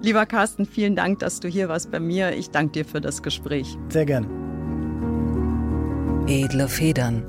[0.02, 2.36] Lieber Carsten, vielen Dank, dass du hier warst bei mir.
[2.36, 3.78] Ich danke dir für das Gespräch.
[3.90, 4.28] Sehr gerne.
[6.28, 7.24] Edle Federn.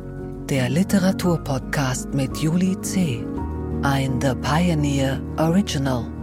[0.48, 3.24] der Literaturpodcast mit Juli C.
[3.82, 6.15] Ein The Pioneer Original.